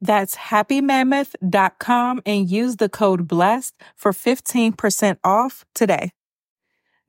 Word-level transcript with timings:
That's 0.00 0.34
happymammoth.com 0.36 2.22
and 2.24 2.50
use 2.50 2.76
the 2.76 2.88
code 2.88 3.28
BLESSED 3.28 3.74
for 3.96 4.12
15% 4.12 5.18
off 5.22 5.64
today. 5.74 6.12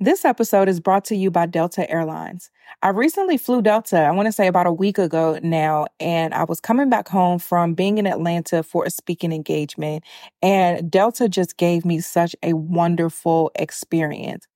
This 0.04 0.26
episode 0.26 0.68
is 0.68 0.80
brought 0.80 1.06
to 1.06 1.16
you 1.16 1.30
by 1.30 1.46
Delta 1.46 1.88
Airlines. 1.88 2.50
I 2.82 2.90
recently 2.90 3.38
flew 3.38 3.62
Delta, 3.62 4.00
I 4.00 4.10
want 4.10 4.26
to 4.26 4.32
say 4.32 4.48
about 4.48 4.66
a 4.66 4.72
week 4.72 4.98
ago 4.98 5.40
now, 5.44 5.86
and 6.00 6.34
I 6.34 6.44
was 6.44 6.60
coming 6.60 6.90
back 6.90 7.08
home 7.08 7.38
from 7.38 7.76
being 7.76 8.00
in 8.00 8.08
Atlanta 8.08 8.64
for 8.64 8.84
a 8.84 8.90
speaking 8.90 9.32
engagement, 9.32 10.04
and 10.42 10.90
Delta 10.90 11.30
just 11.30 11.56
gave 11.58 11.86
me 11.86 12.00
such 12.00 12.36
a 12.42 12.54
wonderful 12.54 13.52
experience. 13.54 14.48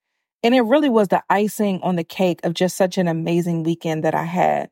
And 0.41 0.55
it 0.55 0.61
really 0.61 0.89
was 0.89 1.09
the 1.09 1.21
icing 1.29 1.79
on 1.83 1.95
the 1.95 2.03
cake 2.03 2.39
of 2.43 2.55
just 2.55 2.75
such 2.75 2.97
an 2.97 3.07
amazing 3.07 3.61
weekend 3.61 4.03
that 4.03 4.15
I 4.15 4.23
had. 4.23 4.71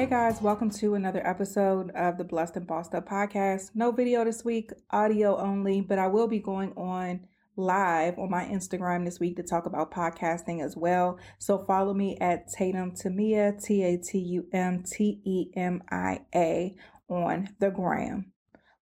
Hey 0.00 0.06
guys, 0.06 0.40
welcome 0.40 0.70
to 0.70 0.94
another 0.94 1.20
episode 1.26 1.90
of 1.90 2.16
the 2.16 2.24
Blessed 2.24 2.56
and 2.56 2.66
Bossed 2.66 2.94
Up 2.94 3.06
podcast. 3.06 3.72
No 3.74 3.92
video 3.92 4.24
this 4.24 4.42
week, 4.42 4.70
audio 4.90 5.36
only, 5.36 5.82
but 5.82 5.98
I 5.98 6.06
will 6.06 6.26
be 6.26 6.38
going 6.38 6.72
on 6.72 7.26
live 7.54 8.18
on 8.18 8.30
my 8.30 8.46
Instagram 8.46 9.04
this 9.04 9.20
week 9.20 9.36
to 9.36 9.42
talk 9.42 9.66
about 9.66 9.92
podcasting 9.92 10.64
as 10.64 10.74
well. 10.74 11.18
So 11.38 11.58
follow 11.58 11.92
me 11.92 12.16
at 12.16 12.50
Tatum 12.50 12.92
Temia, 12.92 13.62
T 13.62 13.82
A 13.82 13.98
T 13.98 14.18
U 14.18 14.46
M 14.54 14.82
T 14.84 15.20
E 15.22 15.50
M 15.54 15.82
I 15.90 16.20
A 16.34 16.74
on 17.10 17.50
the 17.58 17.68
gram. 17.68 18.32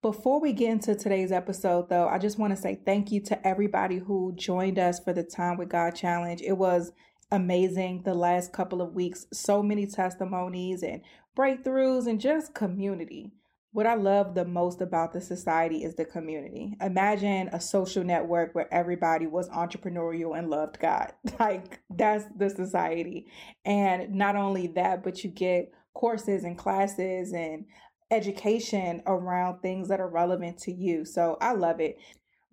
Before 0.02 0.42
we 0.42 0.52
get 0.52 0.70
into 0.70 0.96
today's 0.96 1.32
episode, 1.32 1.88
though, 1.88 2.10
I 2.10 2.18
just 2.18 2.38
want 2.38 2.54
to 2.54 2.62
say 2.62 2.82
thank 2.86 3.14
you 3.14 3.22
to 3.22 3.48
everybody 3.48 4.00
who 4.00 4.34
joined 4.36 4.78
us 4.78 5.00
for 5.00 5.14
the 5.14 5.24
Time 5.24 5.56
with 5.56 5.70
God 5.70 5.96
Challenge. 5.96 6.42
It 6.42 6.58
was 6.58 6.92
amazing 7.32 8.04
the 8.04 8.14
last 8.14 8.54
couple 8.54 8.82
of 8.82 8.94
weeks. 8.94 9.26
So 9.34 9.64
many 9.64 9.88
testimonies 9.88 10.84
and 10.84 11.02
breakthroughs 11.38 12.08
and 12.08 12.20
just 12.20 12.54
community. 12.54 13.32
What 13.72 13.88
I 13.88 13.96
love 13.96 14.36
the 14.36 14.46
most 14.46 14.82
about 14.82 15.12
the 15.12 15.20
society 15.20 15.84
is 15.84 15.96
the 15.96 16.06
community. 16.06 16.78
Imagine 16.80 17.50
a 17.50 17.60
social 17.60 18.06
network 18.06 18.56
where 18.56 18.74
everybody 18.74 19.28
was 19.28 19.50
entrepreneurial 19.50 20.38
and 20.38 20.50
loved 20.50 20.80
God. 20.80 21.12
Like, 21.40 21.82
that's 21.90 22.26
the 22.38 22.50
society. 22.50 23.28
And 23.66 24.16
not 24.16 24.38
only 24.38 24.68
that, 24.68 25.04
but 25.04 25.26
you 25.26 25.30
get 25.30 25.74
courses 25.94 26.46
and 26.46 26.58
classes 26.58 27.34
and 27.34 27.66
education 28.12 29.02
around 29.08 29.60
things 29.60 29.90
that 29.90 30.00
are 30.00 30.08
relevant 30.10 30.58
to 30.60 30.72
you. 30.72 31.04
So 31.04 31.38
I 31.42 31.54
love 31.54 31.82
it. 31.82 31.98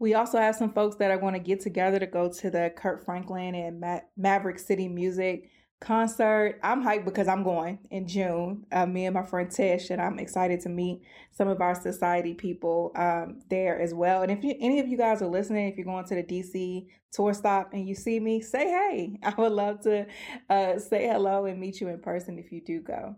We 0.03 0.15
also 0.15 0.39
have 0.39 0.57
some 0.57 0.73
folks 0.73 0.97
that 0.97 1.13
are 1.13 1.17
going 1.17 1.35
to 1.35 1.39
get 1.39 1.61
together 1.61 2.01
to 2.01 2.09
go 2.09 2.29
to 2.29 2.51
the 2.51 2.73
Kirk 2.75 3.05
Franklin 3.05 3.55
and 3.55 3.79
Ma- 3.79 4.01
Maverick 4.17 4.59
City 4.59 4.89
Music 4.89 5.49
concert. 5.81 6.59
I'm 6.61 6.83
hyped 6.83 7.05
because 7.05 7.29
I'm 7.29 7.45
going 7.45 7.79
in 7.88 8.09
June. 8.09 8.67
Uh, 8.73 8.85
me 8.85 9.06
and 9.06 9.15
my 9.15 9.23
friend 9.23 9.49
Tish, 9.49 9.91
and 9.91 10.03
I'm 10.03 10.19
excited 10.19 10.61
to 10.62 10.69
meet 10.69 11.03
some 11.31 11.47
of 11.47 11.61
our 11.61 11.81
society 11.81 12.35
people 12.35 12.91
um, 12.97 13.43
there 13.49 13.81
as 13.81 13.94
well. 13.94 14.23
And 14.23 14.32
if 14.32 14.43
you, 14.43 14.56
any 14.59 14.81
of 14.81 14.88
you 14.88 14.99
guys 14.99 15.23
are 15.23 15.29
listening, 15.29 15.69
if 15.69 15.76
you're 15.76 15.85
going 15.85 16.05
to 16.06 16.17
the 16.17 16.25
DC 16.25 16.88
tour 17.12 17.32
stop 17.32 17.73
and 17.73 17.88
you 17.88 17.94
see 17.94 18.19
me, 18.19 18.41
say 18.41 18.65
hey. 18.65 19.21
I 19.23 19.32
would 19.41 19.53
love 19.53 19.82
to 19.82 20.09
uh, 20.50 20.81
say 20.81 21.06
hello 21.06 21.44
and 21.44 21.61
meet 21.61 21.81
you 21.81 21.87
in 21.87 22.00
person 22.00 22.41
if 22.41 22.50
you 22.50 22.61
do 22.61 22.81
go. 22.81 23.15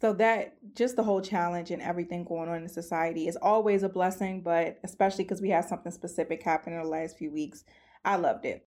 So 0.00 0.14
that 0.14 0.56
just 0.74 0.96
the 0.96 1.02
whole 1.02 1.20
challenge 1.20 1.70
and 1.70 1.82
everything 1.82 2.24
going 2.24 2.48
on 2.48 2.62
in 2.62 2.68
society 2.68 3.28
is 3.28 3.36
always 3.36 3.82
a 3.82 3.90
blessing, 3.90 4.40
but 4.40 4.78
especially 4.84 5.24
because 5.24 5.42
we 5.42 5.50
had 5.50 5.66
something 5.66 5.92
specific 5.92 6.42
happen 6.42 6.72
in 6.72 6.82
the 6.82 6.88
last 6.88 7.18
few 7.18 7.30
weeks, 7.30 7.62
I 8.02 8.16
loved 8.16 8.46
it. 8.46 8.66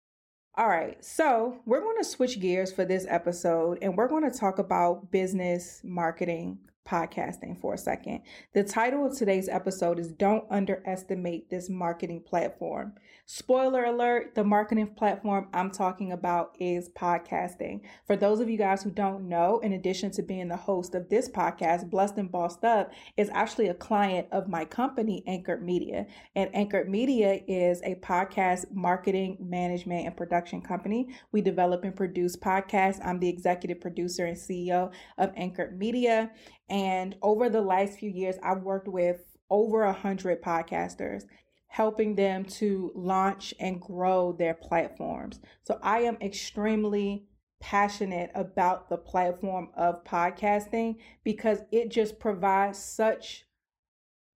All 0.55 0.69
right, 0.69 1.03
so 1.03 1.59
we're 1.65 1.81
going 1.81 1.97
to 1.97 2.05
switch 2.05 2.39
gears 2.39 2.71
for 2.71 2.85
this 2.85 3.05
episode 3.09 3.79
and 3.81 3.97
we're 3.97 4.07
going 4.07 4.31
to 4.31 4.37
talk 4.37 4.59
about 4.59 5.11
business, 5.11 5.81
marketing, 5.83 6.59
podcasting 6.87 7.59
for 7.59 7.73
a 7.73 7.77
second. 7.77 8.21
The 8.53 8.63
title 8.63 9.05
of 9.05 9.17
today's 9.17 9.47
episode 9.47 9.99
is 9.99 10.11
Don't 10.11 10.45
Underestimate 10.49 11.49
This 11.49 11.69
Marketing 11.69 12.21
Platform. 12.21 12.93
Spoiler 13.25 13.85
alert, 13.85 14.33
the 14.33 14.43
marketing 14.43 14.95
platform 14.95 15.49
I'm 15.53 15.69
talking 15.69 16.11
about 16.11 16.55
is 16.59 16.89
podcasting. 16.89 17.81
For 18.07 18.15
those 18.15 18.39
of 18.39 18.49
you 18.49 18.57
guys 18.57 18.81
who 18.81 18.89
don't 18.89 19.29
know, 19.29 19.59
in 19.59 19.73
addition 19.73 20.09
to 20.11 20.23
being 20.23 20.47
the 20.47 20.57
host 20.57 20.95
of 20.95 21.09
this 21.09 21.29
podcast, 21.29 21.91
Blessed 21.91 22.17
and 22.17 22.31
Bossed 22.31 22.63
Up 22.63 22.91
is 23.17 23.29
actually 23.31 23.67
a 23.67 23.75
client 23.75 24.27
of 24.31 24.47
my 24.47 24.65
company, 24.65 25.23
Anchored 25.27 25.63
Media. 25.63 26.07
And 26.35 26.49
Anchored 26.55 26.89
Media 26.89 27.41
is 27.47 27.83
a 27.83 27.95
podcast 27.95 28.65
marketing, 28.73 29.37
management, 29.39 30.07
and 30.07 30.17
production 30.17 30.59
company. 30.61 31.09
We 31.31 31.41
develop 31.41 31.83
and 31.83 31.95
produce 31.95 32.35
podcasts. 32.35 32.99
I'm 33.05 33.19
the 33.19 33.29
executive 33.29 33.79
producer 33.79 34.25
and 34.25 34.37
CEO 34.37 34.91
of 35.19 35.31
Anchored 35.35 35.77
Media. 35.77 36.31
And 36.69 37.15
over 37.21 37.49
the 37.49 37.61
last 37.61 37.99
few 37.99 38.09
years, 38.09 38.35
I've 38.43 38.63
worked 38.63 38.87
with 38.87 39.21
over 39.49 39.83
a 39.83 39.93
hundred 39.93 40.41
podcasters, 40.41 41.23
helping 41.67 42.15
them 42.15 42.45
to 42.45 42.91
launch 42.95 43.53
and 43.59 43.81
grow 43.81 44.33
their 44.33 44.53
platforms. 44.53 45.39
So 45.63 45.79
I 45.81 45.99
am 46.01 46.17
extremely 46.21 47.25
passionate 47.59 48.31
about 48.35 48.89
the 48.89 48.97
platform 48.97 49.69
of 49.75 50.03
podcasting 50.03 50.97
because 51.23 51.59
it 51.71 51.89
just 51.89 52.19
provides 52.19 52.79
such 52.79 53.45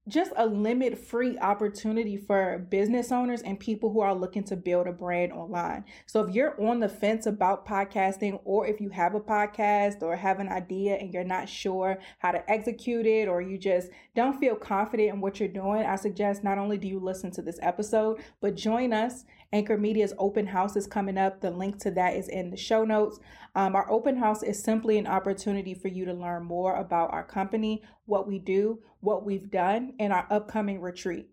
just 0.08 0.32
a 0.36 0.46
limit 0.46 0.98
free 0.98 1.38
opportunity 1.38 2.16
for 2.16 2.66
business 2.70 3.12
owners 3.12 3.40
and 3.42 3.60
people 3.60 3.92
who 3.92 4.00
are 4.00 4.14
looking 4.14 4.42
to 4.42 4.56
build 4.56 4.88
a 4.88 4.92
brand 4.92 5.32
online. 5.32 5.84
So 6.06 6.22
if 6.22 6.34
you're 6.34 6.60
on 6.60 6.80
the 6.80 6.88
fence 6.88 7.26
about 7.26 7.66
podcasting 7.66 8.40
or 8.44 8.66
if 8.66 8.80
you 8.80 8.88
have 8.90 9.14
a 9.14 9.20
podcast 9.20 10.02
or 10.02 10.16
have 10.16 10.40
an 10.40 10.48
idea 10.48 10.96
and 10.96 11.14
you're 11.14 11.22
not 11.22 11.48
sure 11.48 11.98
how 12.18 12.32
to 12.32 12.50
execute 12.50 13.06
it 13.06 13.28
or 13.28 13.40
you 13.40 13.56
just 13.56 13.90
don't 14.16 14.40
feel 14.40 14.56
confident 14.56 15.10
in 15.10 15.20
what 15.20 15.38
you're 15.38 15.48
doing, 15.48 15.84
I 15.84 15.94
suggest 15.96 16.42
not 16.42 16.58
only 16.58 16.78
do 16.78 16.88
you 16.88 16.98
listen 16.98 17.30
to 17.32 17.42
this 17.42 17.60
episode, 17.62 18.20
but 18.40 18.56
join 18.56 18.92
us. 18.92 19.24
Anchor 19.52 19.76
Media's 19.76 20.14
open 20.18 20.46
house 20.46 20.76
is 20.76 20.86
coming 20.86 21.18
up. 21.18 21.40
The 21.40 21.50
link 21.50 21.78
to 21.80 21.90
that 21.92 22.14
is 22.14 22.28
in 22.28 22.50
the 22.50 22.56
show 22.56 22.84
notes. 22.84 23.18
Um, 23.54 23.76
our 23.76 23.90
open 23.90 24.16
house 24.16 24.42
is 24.42 24.62
simply 24.62 24.98
an 24.98 25.06
opportunity 25.06 25.74
for 25.74 25.88
you 25.88 26.04
to 26.06 26.14
learn 26.14 26.44
more 26.44 26.74
about 26.76 27.12
our 27.12 27.24
company, 27.24 27.82
what 28.06 28.26
we 28.26 28.38
do, 28.38 28.80
what 29.00 29.24
we've 29.24 29.50
done, 29.50 29.92
and 30.00 30.12
our 30.12 30.26
upcoming 30.30 30.80
retreat. 30.80 31.28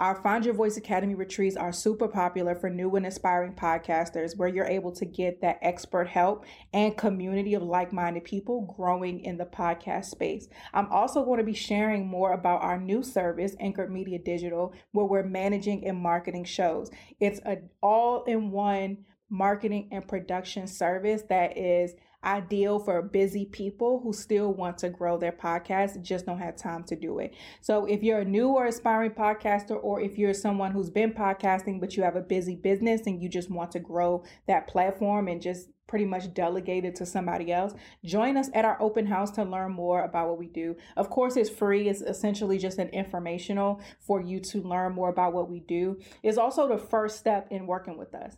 Our 0.00 0.14
Find 0.14 0.46
Your 0.46 0.54
Voice 0.54 0.78
Academy 0.78 1.14
retreats 1.14 1.56
are 1.56 1.74
super 1.74 2.08
popular 2.08 2.54
for 2.54 2.70
new 2.70 2.96
and 2.96 3.04
aspiring 3.04 3.52
podcasters 3.52 4.34
where 4.34 4.48
you're 4.48 4.64
able 4.64 4.92
to 4.92 5.04
get 5.04 5.42
that 5.42 5.58
expert 5.60 6.08
help 6.08 6.46
and 6.72 6.96
community 6.96 7.52
of 7.52 7.62
like-minded 7.62 8.24
people 8.24 8.74
growing 8.78 9.20
in 9.20 9.36
the 9.36 9.44
podcast 9.44 10.06
space. 10.06 10.48
I'm 10.72 10.90
also 10.90 11.22
going 11.22 11.36
to 11.36 11.44
be 11.44 11.52
sharing 11.52 12.06
more 12.06 12.32
about 12.32 12.62
our 12.62 12.80
new 12.80 13.02
service, 13.02 13.54
Anchored 13.60 13.92
Media 13.92 14.18
Digital, 14.18 14.72
where 14.92 15.04
we're 15.04 15.22
managing 15.22 15.86
and 15.86 15.98
marketing 15.98 16.44
shows. 16.44 16.90
It's 17.20 17.40
an 17.40 17.68
all-in-one 17.82 19.04
marketing 19.28 19.90
and 19.92 20.08
production 20.08 20.66
service 20.66 21.24
that 21.28 21.58
is 21.58 21.92
ideal 22.22 22.78
for 22.78 23.00
busy 23.02 23.46
people 23.46 24.00
who 24.00 24.12
still 24.12 24.52
want 24.52 24.78
to 24.78 24.90
grow 24.90 25.16
their 25.18 25.32
podcast, 25.32 26.00
just 26.02 26.26
don't 26.26 26.38
have 26.38 26.56
time 26.56 26.84
to 26.84 26.96
do 26.96 27.18
it. 27.18 27.34
So 27.60 27.86
if 27.86 28.02
you're 28.02 28.20
a 28.20 28.24
new 28.24 28.48
or 28.48 28.66
aspiring 28.66 29.12
podcaster, 29.12 29.78
or 29.82 30.00
if 30.00 30.18
you're 30.18 30.34
someone 30.34 30.72
who's 30.72 30.90
been 30.90 31.12
podcasting, 31.12 31.80
but 31.80 31.96
you 31.96 32.02
have 32.02 32.16
a 32.16 32.20
busy 32.20 32.56
business 32.56 33.02
and 33.06 33.22
you 33.22 33.28
just 33.28 33.50
want 33.50 33.70
to 33.72 33.80
grow 33.80 34.24
that 34.46 34.68
platform 34.68 35.28
and 35.28 35.40
just 35.40 35.68
pretty 35.86 36.04
much 36.04 36.32
delegate 36.34 36.84
it 36.84 36.94
to 36.94 37.04
somebody 37.04 37.52
else, 37.52 37.74
join 38.04 38.36
us 38.36 38.48
at 38.54 38.64
our 38.64 38.80
open 38.80 39.06
house 39.06 39.32
to 39.32 39.42
learn 39.42 39.72
more 39.72 40.04
about 40.04 40.28
what 40.28 40.38
we 40.38 40.46
do. 40.46 40.76
Of 40.96 41.10
course, 41.10 41.36
it's 41.36 41.50
free. 41.50 41.88
It's 41.88 42.00
essentially 42.00 42.58
just 42.58 42.78
an 42.78 42.88
informational 42.90 43.80
for 43.98 44.20
you 44.20 44.38
to 44.40 44.62
learn 44.62 44.92
more 44.92 45.08
about 45.08 45.32
what 45.32 45.50
we 45.50 45.58
do. 45.58 45.98
It's 46.22 46.38
also 46.38 46.68
the 46.68 46.78
first 46.78 47.18
step 47.18 47.48
in 47.50 47.66
working 47.66 47.98
with 47.98 48.14
us. 48.14 48.36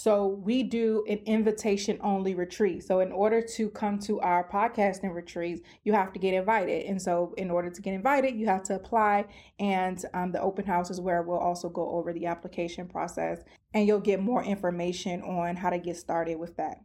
So 0.00 0.28
we 0.28 0.62
do 0.62 1.02
an 1.08 1.18
invitation 1.26 1.98
only 2.04 2.32
retreat. 2.32 2.84
So 2.84 3.00
in 3.00 3.10
order 3.10 3.42
to 3.42 3.68
come 3.70 3.98
to 4.02 4.20
our 4.20 4.48
podcasting 4.48 5.12
retreats, 5.12 5.60
you 5.82 5.92
have 5.92 6.12
to 6.12 6.20
get 6.20 6.34
invited. 6.34 6.86
And 6.86 7.02
so 7.02 7.34
in 7.36 7.50
order 7.50 7.68
to 7.68 7.82
get 7.82 7.94
invited, 7.94 8.36
you 8.36 8.46
have 8.46 8.62
to 8.64 8.76
apply. 8.76 9.24
And 9.58 10.00
um, 10.14 10.30
the 10.30 10.40
open 10.40 10.64
house 10.64 10.88
is 10.92 11.00
where 11.00 11.22
we'll 11.22 11.38
also 11.38 11.68
go 11.68 11.90
over 11.90 12.12
the 12.12 12.26
application 12.26 12.86
process 12.86 13.42
and 13.74 13.88
you'll 13.88 13.98
get 13.98 14.22
more 14.22 14.44
information 14.44 15.20
on 15.22 15.56
how 15.56 15.70
to 15.70 15.80
get 15.80 15.96
started 15.96 16.38
with 16.38 16.56
that. 16.58 16.78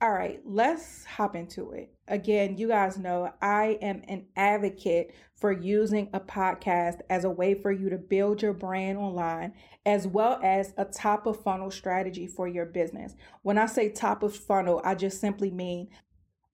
All 0.00 0.12
right, 0.12 0.40
let's 0.44 1.04
hop 1.04 1.34
into 1.34 1.72
it. 1.72 1.92
Again, 2.06 2.56
you 2.56 2.68
guys 2.68 2.98
know 2.98 3.32
I 3.42 3.78
am 3.82 4.02
an 4.06 4.26
advocate 4.36 5.12
for 5.34 5.50
using 5.50 6.08
a 6.12 6.20
podcast 6.20 7.00
as 7.10 7.24
a 7.24 7.30
way 7.30 7.54
for 7.54 7.72
you 7.72 7.90
to 7.90 7.98
build 7.98 8.40
your 8.40 8.52
brand 8.52 8.96
online, 8.96 9.54
as 9.84 10.06
well 10.06 10.38
as 10.40 10.72
a 10.76 10.84
top 10.84 11.26
of 11.26 11.42
funnel 11.42 11.72
strategy 11.72 12.28
for 12.28 12.46
your 12.46 12.64
business. 12.64 13.16
When 13.42 13.58
I 13.58 13.66
say 13.66 13.88
top 13.88 14.22
of 14.22 14.36
funnel, 14.36 14.80
I 14.84 14.94
just 14.94 15.20
simply 15.20 15.50
mean 15.50 15.88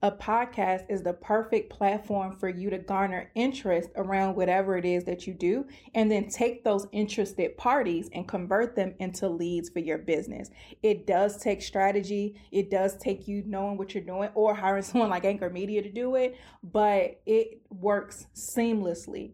a 0.05 0.13
podcast 0.13 0.85
is 0.91 1.03
the 1.03 1.15
perfect 1.15 1.71
platform 1.71 2.37
for 2.37 2.51
you 2.51 2.69
to 2.69 2.77
garner 2.77 3.31
interest 3.35 3.89
around 3.97 4.37
whatever 4.37 4.77
it 4.77 4.85
is 4.85 5.03
that 5.05 5.27
you 5.27 5.33
do 5.33 5.67
and 5.95 6.13
then 6.13 6.29
take 6.29 6.63
those 6.63 6.87
interested 6.93 7.57
parties 7.57 8.11
and 8.13 8.29
convert 8.29 8.77
them 8.77 8.95
into 8.99 9.27
leads 9.27 9.71
for 9.71 9.79
your 9.79 9.97
business. 9.97 10.51
It 10.83 11.07
does 11.07 11.39
take 11.39 11.63
strategy. 11.63 12.39
It 12.53 12.71
does 12.71 12.99
take 12.99 13.27
you 13.27 13.45
knowing 13.47 13.79
what 13.79 13.95
you're 13.95 14.05
doing 14.05 14.29
or 14.35 14.55
hiring 14.55 14.83
someone 14.83 15.09
like 15.09 15.25
Anchor 15.25 15.49
Media 15.49 15.81
to 15.81 15.91
do 15.91 16.17
it, 16.17 16.37
but 16.63 17.23
it 17.25 17.63
works 17.71 18.27
seamlessly 18.37 19.33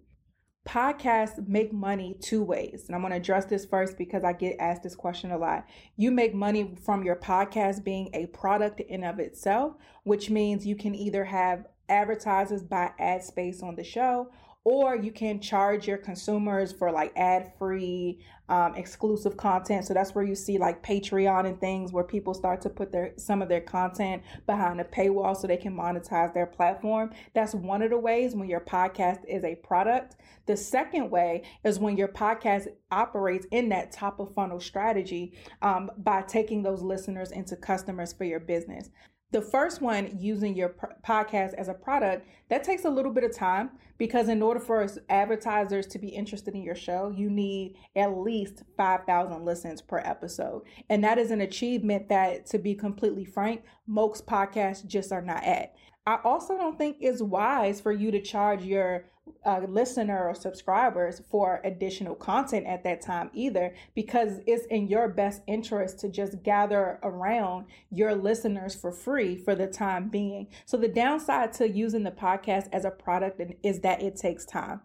podcasts 0.69 1.47
make 1.49 1.73
money 1.73 2.17
two 2.21 2.43
ways. 2.43 2.85
And 2.87 2.95
I'm 2.95 3.03
going 3.03 3.13
to 3.13 3.17
address 3.17 3.47
this 3.47 3.65
first 3.65 3.97
because 3.97 4.25
I 4.25 4.33
get 4.33 4.57
asked 4.59 4.83
this 4.83 4.95
question 4.95 5.31
a 5.31 5.39
lot. 5.39 5.67
You 5.97 6.11
make 6.11 6.35
money 6.35 6.77
from 6.85 7.03
your 7.03 7.17
podcast 7.17 7.83
being 7.83 8.11
a 8.15 8.27
product 8.27 8.81
in 8.81 9.05
of 9.05 9.19
itself, 9.19 9.75
which 10.05 10.31
means 10.31 10.67
you 10.67 10.77
can 10.77 10.95
either 10.95 11.25
have 11.25 11.67
advertisers 11.89 12.63
buy 12.63 12.91
ad 12.99 13.23
space 13.23 13.63
on 13.63 13.75
the 13.75 13.85
show 13.85 14.31
or 14.65 14.95
you 14.95 15.11
can 15.11 15.41
charge 15.41 15.89
your 15.89 15.97
consumers 15.97 16.73
for 16.73 16.93
like 16.93 17.13
ad 17.17 17.53
free 17.59 18.19
um, 18.51 18.75
exclusive 18.75 19.37
content. 19.37 19.87
So 19.87 19.95
that's 19.95 20.15
where 20.15 20.25
you 20.25 20.35
see 20.35 20.59
like 20.59 20.83
patreon 20.83 21.47
and 21.47 21.59
things 21.59 21.93
where 21.93 22.05
people 22.05 22.35
start 22.35 22.61
to 22.63 22.69
put 22.69 22.93
their 22.93 23.13
some 23.17 23.41
of 23.43 23.49
their 23.49 23.61
content 23.61 24.23
behind 24.47 24.81
a 24.81 24.85
paywall 24.85 25.37
so 25.37 25.47
they 25.47 25.57
can 25.57 25.75
monetize 25.75 26.35
their 26.35 26.47
platform. 26.47 27.11
That's 27.33 27.55
one 27.55 27.81
of 27.81 27.91
the 27.91 27.99
ways 27.99 28.35
when 28.35 28.49
your 28.49 28.61
podcast 28.61 29.21
is 29.27 29.45
a 29.45 29.55
product. 29.55 30.17
The 30.47 30.57
second 30.57 31.11
way 31.11 31.43
is 31.65 31.79
when 31.79 31.97
your 31.97 32.09
podcast 32.09 32.69
operates 32.91 33.47
in 33.53 33.69
that 33.71 33.93
top 33.93 34.21
of 34.21 34.35
funnel 34.35 34.61
strategy 34.61 35.33
um, 35.63 35.91
by 35.99 36.23
taking 36.23 36.63
those 36.63 36.83
listeners 36.83 37.31
into 37.31 37.57
customers 37.57 38.13
for 38.13 38.25
your 38.25 38.41
business 38.41 38.91
the 39.33 39.43
first 39.43 39.81
one, 39.81 40.17
using 40.19 40.57
your 40.57 40.75
podcast 41.07 41.55
as 41.55 41.69
a 41.69 41.75
product, 41.75 42.27
that 42.49 42.65
takes 42.65 42.85
a 42.85 42.91
little 42.91 43.13
bit 43.13 43.23
of 43.23 43.35
time 43.35 43.71
because 43.97 44.29
in 44.29 44.43
order 44.43 44.59
for 44.59 44.87
advertisers 45.09 45.87
to 45.87 45.99
be 45.99 46.09
interested 46.09 46.55
in 46.55 46.63
your 46.63 46.75
show, 46.75 47.13
you 47.15 47.31
need 47.31 47.77
at 47.95 48.17
least 48.17 48.65
5,000 48.77 49.45
listens 49.45 49.81
per 49.81 49.99
episode. 49.99 50.63
And 50.89 51.05
that 51.05 51.19
is 51.19 51.31
an 51.31 51.43
achievement 51.43 52.09
that, 52.09 52.47
to 52.47 52.59
be 52.59 52.75
completely 52.75 53.25
frank, 53.25 53.63
most 53.87 54.27
podcasts 54.27 54.85
just 54.87 55.13
are 55.13 55.23
not 55.23 55.45
at. 55.45 55.75
I 56.07 56.19
also 56.25 56.57
don't 56.57 56.79
think 56.79 56.97
it's 57.01 57.23
wise 57.23 57.81
for 57.81 57.93
you 57.93 58.11
to 58.11 58.21
charge 58.21 58.65
your 58.65 59.05
uh, 59.45 59.61
listener 59.69 60.29
or 60.29 60.35
subscribers 60.35 61.23
for 61.31 61.61
additional 61.65 62.15
content 62.15 62.67
at 62.67 62.85
that 62.85 63.01
time 63.01 63.31
either, 63.33 63.75
because 63.95 64.41
it's 64.47 64.67
in 64.67 64.89
your 64.89 65.09
best 65.09 65.43
interest 65.47 65.99
to 66.01 66.09
just 66.09 66.43
gather 66.43 66.99
around 67.03 67.67
your 67.91 68.15
listeners 68.15 68.75
for 68.75 68.93
free 68.93 69.37
for 69.37 69.55
the 69.55 69.67
time 69.67 70.09
being. 70.09 70.49
So 70.67 70.77
the 70.77 70.89
downside 70.89 71.53
to 71.55 71.69
using 71.69 72.05
the 72.05 72.11
podcast 72.11 72.69
as 72.73 72.85
a 72.85 72.91
product 72.91 73.41
is 73.63 73.81
that 73.81 74.03
it 74.03 74.17
takes 74.17 74.45
time. 74.45 74.81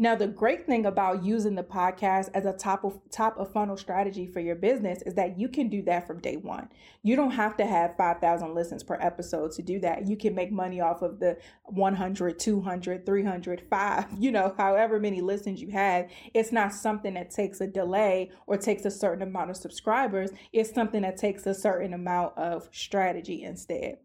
Now, 0.00 0.14
the 0.14 0.28
great 0.28 0.64
thing 0.64 0.86
about 0.86 1.24
using 1.24 1.56
the 1.56 1.62
podcast 1.62 2.30
as 2.32 2.46
a 2.46 2.54
top 2.54 2.84
of 2.84 2.98
top 3.10 3.36
of 3.38 3.52
funnel 3.52 3.76
strategy 3.76 4.26
for 4.26 4.40
your 4.40 4.54
business 4.54 5.02
is 5.02 5.12
that 5.16 5.38
you 5.38 5.46
can 5.46 5.68
do 5.68 5.82
that 5.82 6.06
from 6.06 6.20
day 6.20 6.38
one. 6.38 6.70
You 7.02 7.16
don't 7.16 7.32
have 7.32 7.54
to 7.58 7.66
have 7.66 7.98
5,000 7.98 8.54
listens 8.54 8.82
per 8.82 8.96
episode 8.98 9.52
to 9.52 9.62
do 9.62 9.78
that. 9.80 10.08
You 10.08 10.16
can 10.16 10.34
make 10.34 10.50
money 10.50 10.80
off 10.80 11.02
of 11.02 11.20
the 11.20 11.36
100, 11.64 12.38
200, 12.38 13.04
300, 13.04 13.62
5, 13.68 14.06
you 14.18 14.32
know, 14.32 14.54
however 14.56 14.98
many 14.98 15.20
listens 15.20 15.60
you 15.60 15.70
have. 15.72 16.08
It's 16.32 16.50
not 16.50 16.72
something 16.72 17.12
that 17.12 17.30
takes 17.30 17.60
a 17.60 17.66
delay 17.66 18.30
or 18.46 18.56
takes 18.56 18.86
a 18.86 18.90
certain 18.90 19.22
amount 19.22 19.50
of 19.50 19.58
subscribers. 19.58 20.30
It's 20.50 20.72
something 20.72 21.02
that 21.02 21.18
takes 21.18 21.44
a 21.44 21.52
certain 21.52 21.92
amount 21.92 22.38
of 22.38 22.70
strategy 22.72 23.42
instead. 23.42 23.98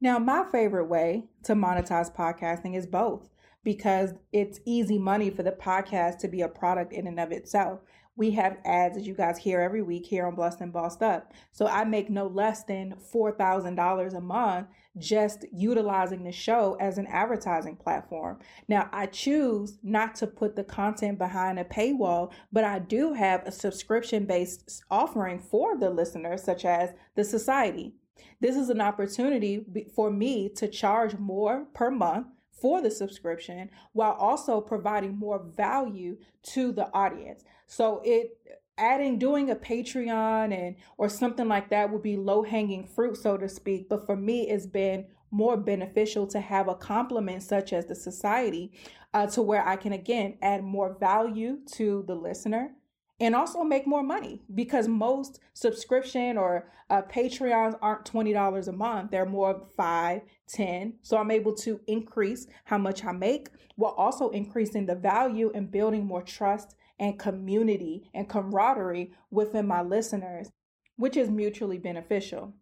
Now, 0.00 0.18
my 0.18 0.46
favorite 0.50 0.86
way 0.86 1.26
to 1.44 1.54
monetize 1.54 2.12
podcasting 2.12 2.76
is 2.76 2.88
both 2.88 3.28
because 3.64 4.14
it's 4.32 4.60
easy 4.64 4.98
money 4.98 5.30
for 5.30 5.42
the 5.42 5.52
podcast 5.52 6.18
to 6.18 6.28
be 6.28 6.40
a 6.42 6.48
product 6.48 6.92
in 6.92 7.06
and 7.06 7.20
of 7.20 7.32
itself. 7.32 7.80
we 8.18 8.32
have 8.32 8.58
ads 8.64 8.96
that 8.96 9.04
you 9.04 9.14
guys 9.14 9.38
hear 9.38 9.60
every 9.60 9.80
week 9.80 10.04
here 10.04 10.26
on 10.26 10.34
Blessed 10.34 10.60
and 10.60 10.72
Bossed 10.72 11.02
Up. 11.02 11.32
So 11.52 11.68
I 11.68 11.84
make 11.84 12.10
no 12.10 12.26
less 12.26 12.64
than 12.64 12.96
$4,000 13.14 14.16
a 14.16 14.20
month 14.20 14.66
just 14.98 15.44
utilizing 15.52 16.24
the 16.24 16.32
show 16.32 16.76
as 16.80 16.98
an 16.98 17.06
advertising 17.06 17.76
platform. 17.76 18.40
Now, 18.66 18.90
I 18.92 19.06
choose 19.06 19.78
not 19.84 20.16
to 20.16 20.26
put 20.26 20.56
the 20.56 20.64
content 20.64 21.16
behind 21.16 21.60
a 21.60 21.64
paywall, 21.64 22.32
but 22.50 22.64
I 22.64 22.80
do 22.80 23.12
have 23.12 23.46
a 23.46 23.52
subscription 23.52 24.26
based 24.26 24.82
offering 24.90 25.38
for 25.38 25.78
the 25.78 25.88
listeners, 25.88 26.42
such 26.42 26.64
as 26.64 26.90
the 27.14 27.22
Society. 27.22 27.94
This 28.40 28.56
is 28.56 28.68
an 28.68 28.80
opportunity 28.80 29.64
for 29.94 30.10
me 30.10 30.48
to 30.56 30.66
charge 30.66 31.16
more 31.18 31.66
per 31.72 31.88
month 31.88 32.26
for 32.60 32.82
the 32.82 32.90
subscription 32.90 33.70
while 33.92 34.12
also 34.12 34.60
providing 34.60 35.16
more 35.16 35.44
value 35.56 36.16
to 36.42 36.72
the 36.72 36.92
audience. 36.92 37.44
So 37.66 38.00
it 38.04 38.38
adding 38.76 39.18
doing 39.18 39.50
a 39.50 39.56
Patreon 39.56 40.56
and 40.56 40.76
or 40.96 41.08
something 41.08 41.48
like 41.48 41.70
that 41.70 41.90
would 41.90 42.02
be 42.02 42.16
low 42.16 42.42
hanging 42.42 42.86
fruit 42.86 43.16
so 43.16 43.36
to 43.36 43.48
speak, 43.48 43.88
but 43.88 44.06
for 44.06 44.16
me 44.16 44.48
it's 44.48 44.66
been 44.66 45.06
more 45.30 45.56
beneficial 45.56 46.26
to 46.26 46.40
have 46.40 46.68
a 46.68 46.74
complement 46.74 47.42
such 47.42 47.72
as 47.72 47.86
the 47.86 47.94
society 47.94 48.72
uh, 49.12 49.26
to 49.26 49.42
where 49.42 49.66
I 49.66 49.76
can 49.76 49.92
again 49.92 50.38
add 50.40 50.64
more 50.64 50.96
value 50.98 51.58
to 51.72 52.04
the 52.06 52.14
listener 52.14 52.72
and 53.20 53.34
also 53.34 53.62
make 53.64 53.86
more 53.86 54.02
money 54.02 54.42
because 54.54 54.86
most 54.86 55.40
subscription 55.52 56.38
or 56.38 56.70
uh, 56.90 57.02
patreons 57.02 57.76
aren't 57.82 58.04
$20 58.04 58.68
a 58.68 58.72
month 58.72 59.10
they're 59.10 59.26
more 59.26 59.66
5 59.76 60.22
10 60.48 60.94
so 61.02 61.16
i'm 61.16 61.30
able 61.30 61.54
to 61.54 61.80
increase 61.86 62.46
how 62.64 62.78
much 62.78 63.04
i 63.04 63.12
make 63.12 63.48
while 63.76 63.92
also 63.92 64.30
increasing 64.30 64.86
the 64.86 64.94
value 64.94 65.52
and 65.54 65.70
building 65.70 66.04
more 66.04 66.22
trust 66.22 66.74
and 66.98 67.18
community 67.18 68.10
and 68.14 68.28
camaraderie 68.28 69.12
within 69.30 69.66
my 69.66 69.82
listeners 69.82 70.50
which 70.96 71.16
is 71.16 71.30
mutually 71.30 71.78
beneficial. 71.78 72.52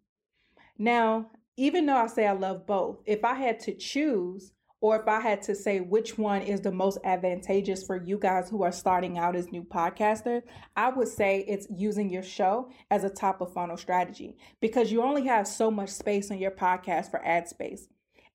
Now 0.77 1.31
even 1.57 1.87
though 1.87 1.97
i 1.97 2.07
say 2.07 2.27
i 2.27 2.33
love 2.33 2.67
both 2.67 3.01
if 3.05 3.25
i 3.25 3.33
had 3.33 3.59
to 3.61 3.73
choose 3.73 4.53
or 4.79 4.99
if 4.99 5.07
I 5.07 5.19
had 5.19 5.41
to 5.43 5.55
say 5.55 5.79
which 5.79 6.17
one 6.17 6.41
is 6.41 6.61
the 6.61 6.71
most 6.71 6.99
advantageous 7.03 7.83
for 7.83 7.95
you 7.95 8.17
guys 8.17 8.49
who 8.49 8.63
are 8.63 8.71
starting 8.71 9.17
out 9.17 9.35
as 9.35 9.51
new 9.51 9.63
podcasters, 9.63 10.43
I 10.75 10.89
would 10.89 11.07
say 11.07 11.43
it's 11.47 11.67
using 11.69 12.09
your 12.09 12.23
show 12.23 12.69
as 12.91 13.03
a 13.03 13.09
top 13.09 13.41
of 13.41 13.53
funnel 13.53 13.77
strategy 13.77 14.37
because 14.61 14.91
you 14.91 15.01
only 15.01 15.25
have 15.25 15.47
so 15.47 15.71
much 15.71 15.89
space 15.89 16.29
on 16.29 16.37
your 16.37 16.51
podcast 16.51 17.09
for 17.09 17.25
ad 17.25 17.47
space. 17.47 17.87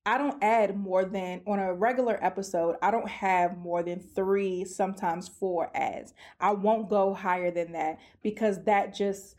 I 0.04 0.18
don't 0.18 0.42
add 0.42 0.76
more 0.76 1.04
than 1.04 1.42
on 1.46 1.60
a 1.60 1.72
regular 1.72 2.18
episode, 2.24 2.74
I 2.82 2.90
don't 2.90 3.08
have 3.08 3.56
more 3.56 3.84
than 3.84 4.00
three, 4.00 4.64
sometimes 4.64 5.28
four 5.28 5.70
ads. 5.76 6.12
I 6.40 6.54
won't 6.54 6.90
go 6.90 7.14
higher 7.14 7.52
than 7.52 7.70
that 7.72 7.98
because 8.20 8.64
that 8.64 8.94
just 8.94 9.36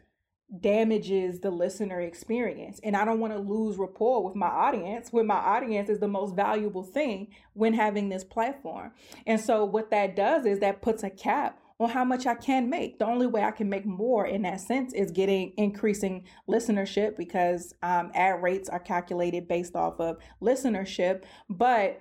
damages 0.60 1.40
the 1.40 1.50
listener 1.50 2.02
experience. 2.02 2.80
And 2.84 2.96
I 2.96 3.06
don't 3.06 3.20
want 3.20 3.34
to 3.34 3.40
lose 3.40 3.78
rapport 3.78 4.24
with 4.24 4.36
my 4.36 4.48
audience 4.48 5.12
when 5.12 5.26
my 5.26 5.36
audience 5.36 5.90
is 5.90 6.00
the 6.00 6.08
most 6.08 6.36
valuable 6.36 6.84
thing 6.84 7.30
when 7.54 7.74
having 7.74 8.10
this 8.10 8.24
platform. 8.24 8.92
And 9.26 9.40
so 9.40 9.66
what 9.66 9.90
that 9.92 10.16
does 10.16 10.46
is 10.46 10.60
that 10.60 10.82
puts 10.82 11.04
a 11.04 11.10
cap 11.10 11.60
on 11.80 11.90
how 11.90 12.06
much 12.06 12.28
I 12.28 12.36
can 12.36 12.70
make. 12.70 13.00
The 13.00 13.06
only 13.06 13.26
way 13.26 13.44
I 13.44 13.52
can 13.52 13.68
make 13.68 13.86
more 13.86 14.28
in 14.28 14.44
that 14.44 14.62
sense 14.62 14.94
is 14.94 15.12
getting 15.12 15.54
increasing 15.58 16.26
listenership 16.48 17.18
because 17.18 17.74
um, 17.82 18.12
ad 18.14 18.42
rates 18.42 18.70
are 18.70 18.80
calculated 18.80 19.48
based 19.48 19.76
off 19.76 20.00
of 20.00 20.18
listenership. 20.42 21.24
But 21.50 22.00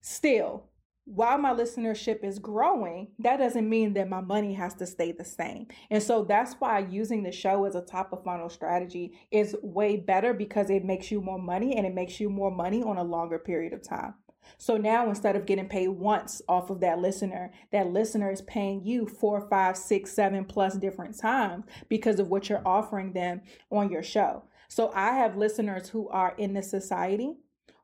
still, 0.00 0.69
while 1.10 1.38
my 1.38 1.52
listenership 1.52 2.22
is 2.22 2.38
growing, 2.38 3.08
that 3.18 3.38
doesn't 3.38 3.68
mean 3.68 3.94
that 3.94 4.08
my 4.08 4.20
money 4.20 4.54
has 4.54 4.74
to 4.74 4.86
stay 4.86 5.10
the 5.10 5.24
same. 5.24 5.66
And 5.90 6.00
so 6.00 6.22
that's 6.22 6.54
why 6.60 6.78
using 6.78 7.24
the 7.24 7.32
show 7.32 7.64
as 7.64 7.74
a 7.74 7.80
top 7.80 8.12
of 8.12 8.22
funnel 8.22 8.48
strategy 8.48 9.12
is 9.32 9.56
way 9.60 9.96
better 9.96 10.32
because 10.32 10.70
it 10.70 10.84
makes 10.84 11.10
you 11.10 11.20
more 11.20 11.38
money 11.38 11.76
and 11.76 11.84
it 11.84 11.94
makes 11.94 12.20
you 12.20 12.30
more 12.30 12.52
money 12.52 12.84
on 12.84 12.96
a 12.96 13.02
longer 13.02 13.40
period 13.40 13.72
of 13.72 13.82
time. 13.82 14.14
So 14.56 14.76
now 14.76 15.08
instead 15.08 15.34
of 15.34 15.46
getting 15.46 15.68
paid 15.68 15.88
once 15.88 16.42
off 16.48 16.70
of 16.70 16.78
that 16.80 17.00
listener, 17.00 17.50
that 17.72 17.88
listener 17.88 18.30
is 18.30 18.42
paying 18.42 18.84
you 18.84 19.06
four, 19.06 19.48
five, 19.48 19.76
six, 19.76 20.12
seven 20.12 20.44
plus 20.44 20.76
different 20.76 21.18
times 21.18 21.64
because 21.88 22.20
of 22.20 22.28
what 22.28 22.48
you're 22.48 22.66
offering 22.66 23.12
them 23.12 23.42
on 23.70 23.90
your 23.90 24.04
show. 24.04 24.44
So 24.68 24.92
I 24.94 25.16
have 25.16 25.36
listeners 25.36 25.88
who 25.88 26.08
are 26.10 26.34
in 26.38 26.54
the 26.54 26.62
society 26.62 27.34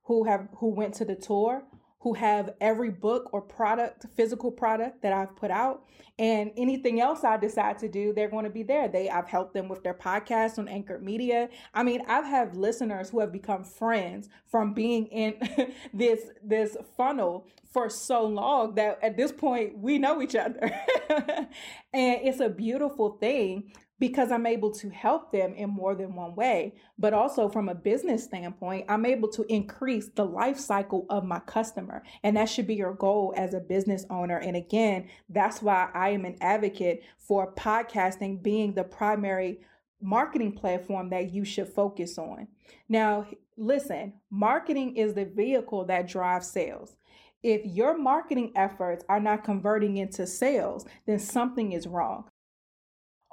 who 0.04 0.24
have 0.24 0.48
who 0.58 0.68
went 0.68 0.94
to 0.94 1.04
the 1.04 1.16
tour 1.16 1.64
who 2.06 2.14
have 2.14 2.54
every 2.60 2.88
book 2.88 3.30
or 3.32 3.40
product, 3.42 4.06
physical 4.14 4.48
product 4.48 5.02
that 5.02 5.12
I've 5.12 5.34
put 5.34 5.50
out. 5.50 5.86
And 6.20 6.52
anything 6.56 7.00
else 7.00 7.24
I 7.24 7.36
decide 7.36 7.80
to 7.80 7.88
do, 7.88 8.12
they're 8.12 8.28
going 8.28 8.44
to 8.44 8.50
be 8.50 8.62
there. 8.62 8.86
They 8.86 9.10
I've 9.10 9.26
helped 9.26 9.54
them 9.54 9.66
with 9.68 9.82
their 9.82 9.92
podcast 9.92 10.56
on 10.60 10.68
Anchor 10.68 11.00
Media. 11.00 11.48
I 11.74 11.82
mean, 11.82 12.02
I've 12.06 12.24
had 12.24 12.56
listeners 12.56 13.10
who 13.10 13.18
have 13.18 13.32
become 13.32 13.64
friends 13.64 14.28
from 14.46 14.72
being 14.72 15.06
in 15.06 15.34
this 15.92 16.30
this 16.44 16.76
funnel 16.96 17.48
for 17.72 17.90
so 17.90 18.24
long 18.24 18.76
that 18.76 19.00
at 19.02 19.16
this 19.16 19.32
point 19.32 19.76
we 19.76 19.98
know 19.98 20.22
each 20.22 20.36
other. 20.36 20.70
and 21.10 21.48
it's 21.92 22.38
a 22.38 22.48
beautiful 22.48 23.18
thing 23.18 23.72
because 23.98 24.30
I'm 24.30 24.46
able 24.46 24.70
to 24.72 24.90
help 24.90 25.32
them 25.32 25.54
in 25.54 25.70
more 25.70 25.94
than 25.94 26.14
one 26.14 26.34
way. 26.34 26.74
But 26.98 27.14
also 27.14 27.48
from 27.48 27.68
a 27.68 27.74
business 27.74 28.24
standpoint, 28.24 28.86
I'm 28.88 29.06
able 29.06 29.28
to 29.30 29.44
increase 29.52 30.08
the 30.08 30.24
life 30.24 30.58
cycle 30.58 31.06
of 31.08 31.24
my 31.24 31.40
customer. 31.40 32.02
And 32.22 32.36
that 32.36 32.48
should 32.48 32.66
be 32.66 32.74
your 32.74 32.94
goal 32.94 33.32
as 33.36 33.54
a 33.54 33.60
business 33.60 34.04
owner. 34.10 34.38
And 34.38 34.56
again, 34.56 35.08
that's 35.28 35.62
why 35.62 35.88
I 35.94 36.10
am 36.10 36.24
an 36.24 36.36
advocate 36.40 37.02
for 37.18 37.52
podcasting 37.54 38.42
being 38.42 38.74
the 38.74 38.84
primary 38.84 39.60
marketing 40.02 40.52
platform 40.52 41.08
that 41.10 41.32
you 41.32 41.44
should 41.44 41.68
focus 41.68 42.18
on. 42.18 42.48
Now, 42.88 43.26
listen, 43.56 44.14
marketing 44.30 44.96
is 44.96 45.14
the 45.14 45.24
vehicle 45.24 45.86
that 45.86 46.08
drives 46.08 46.50
sales. 46.50 46.96
If 47.42 47.64
your 47.64 47.96
marketing 47.96 48.52
efforts 48.56 49.04
are 49.08 49.20
not 49.20 49.44
converting 49.44 49.96
into 49.98 50.26
sales, 50.26 50.84
then 51.06 51.18
something 51.18 51.72
is 51.72 51.86
wrong. 51.86 52.24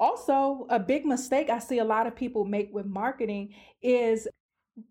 Also, 0.03 0.67
a 0.69 0.79
big 0.79 1.05
mistake 1.05 1.50
I 1.50 1.60
see 1.60 1.79
a 1.79 1.86
lot 1.86 2.07
of 2.07 2.13
people 2.13 2.43
make 2.43 2.74
with 2.74 2.86
marketing 2.86 3.55
is 3.81 4.27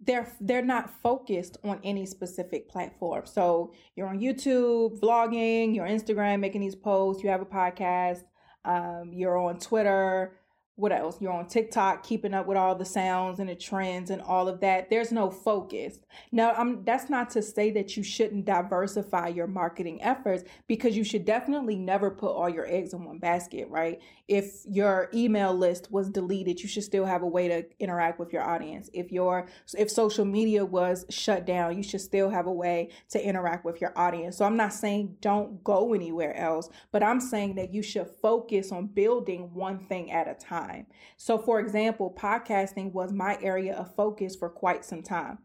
they're 0.00 0.26
they're 0.40 0.64
not 0.64 0.88
focused 1.02 1.59
on 1.62 1.78
any 1.85 2.07
specific 2.07 2.66
platform. 2.66 3.26
So 3.26 3.75
you're 3.95 4.09
on 4.09 4.21
YouTube, 4.21 4.99
vlogging, 5.00 5.75
you're 5.75 5.87
Instagram, 5.87 6.40
making 6.40 6.62
these 6.62 6.75
posts, 6.75 7.23
you 7.23 7.28
have 7.28 7.42
a 7.42 7.45
podcast, 7.45 8.23
um, 8.64 9.11
you're 9.12 9.37
on 9.37 9.59
Twitter, 9.59 10.38
what 10.76 10.91
else? 10.91 11.21
You're 11.21 11.33
on 11.33 11.49
TikTok, 11.49 12.02
keeping 12.02 12.33
up 12.33 12.47
with 12.47 12.57
all 12.57 12.75
the 12.75 12.85
sounds 12.87 13.41
and 13.41 13.49
the 13.50 13.55
trends 13.55 14.09
and 14.09 14.23
all 14.23 14.49
of 14.49 14.61
that. 14.61 14.88
There's 14.88 15.12
no 15.12 15.31
focus. 15.31 15.99
Now, 16.31 16.52
I'm 16.52 16.83
that's 16.85 17.11
not 17.11 17.29
to 17.31 17.43
say 17.43 17.71
that 17.73 17.95
you 17.95 18.02
shouldn't 18.02 18.47
diversify 18.47 19.29
your 19.29 19.47
marketing 19.47 20.02
efforts 20.02 20.45
because 20.67 20.97
you 20.97 21.05
should 21.05 21.26
definitely 21.26 21.76
never 21.76 22.11
put 22.11 22.31
all 22.31 22.49
your 22.49 22.67
eggs 22.67 22.95
in 22.95 23.05
one 23.05 23.19
basket, 23.19 23.69
right? 23.69 24.00
If 24.29 24.64
your 24.67 25.11
email 25.12 25.55
list 25.55 25.93
was 25.93 26.09
deleted, 26.09 26.62
you 26.62 26.69
should 26.69 26.85
still 26.85 27.05
have 27.05 27.23
a 27.23 27.29
way 27.29 27.49
to 27.49 27.67
interact 27.79 28.19
with 28.19 28.33
your 28.33 28.43
audience. 28.43 28.88
If 28.95 29.12
your 29.12 29.49
if 29.76 29.91
social 29.91 30.25
media 30.25 30.64
was 30.64 31.05
shut 31.11 31.45
down, 31.45 31.76
you 31.76 31.83
should 31.83 32.00
still 32.00 32.31
have 32.31 32.47
a 32.47 32.52
way 32.52 32.88
to 33.11 33.23
interact 33.23 33.67
with 33.67 33.83
your 33.83 33.93
audience. 33.99 34.38
So 34.38 34.47
I'm 34.47 34.57
not 34.57 34.73
saying 34.73 35.19
don't 35.21 35.62
go 35.62 35.93
anywhere 35.93 36.35
else, 36.35 36.71
but 36.93 37.02
I'm 37.02 37.21
saying 37.21 37.57
that 37.57 37.75
you 37.75 37.83
should 37.83 38.09
focus 38.23 38.73
on 38.73 38.87
building 38.87 39.52
one 39.52 39.87
thing 39.87 40.11
at 40.11 40.29
a 40.29 40.35
time 40.35 40.62
time. 40.66 40.87
So, 41.16 41.38
for 41.38 41.61
example, 41.61 42.14
podcasting 42.19 42.92
was 42.92 43.12
my 43.12 43.38
area 43.42 43.75
of 43.75 43.95
focus 43.95 44.37
for 44.37 44.49
quite 44.49 44.85
some 44.85 45.02
time. 45.02 45.38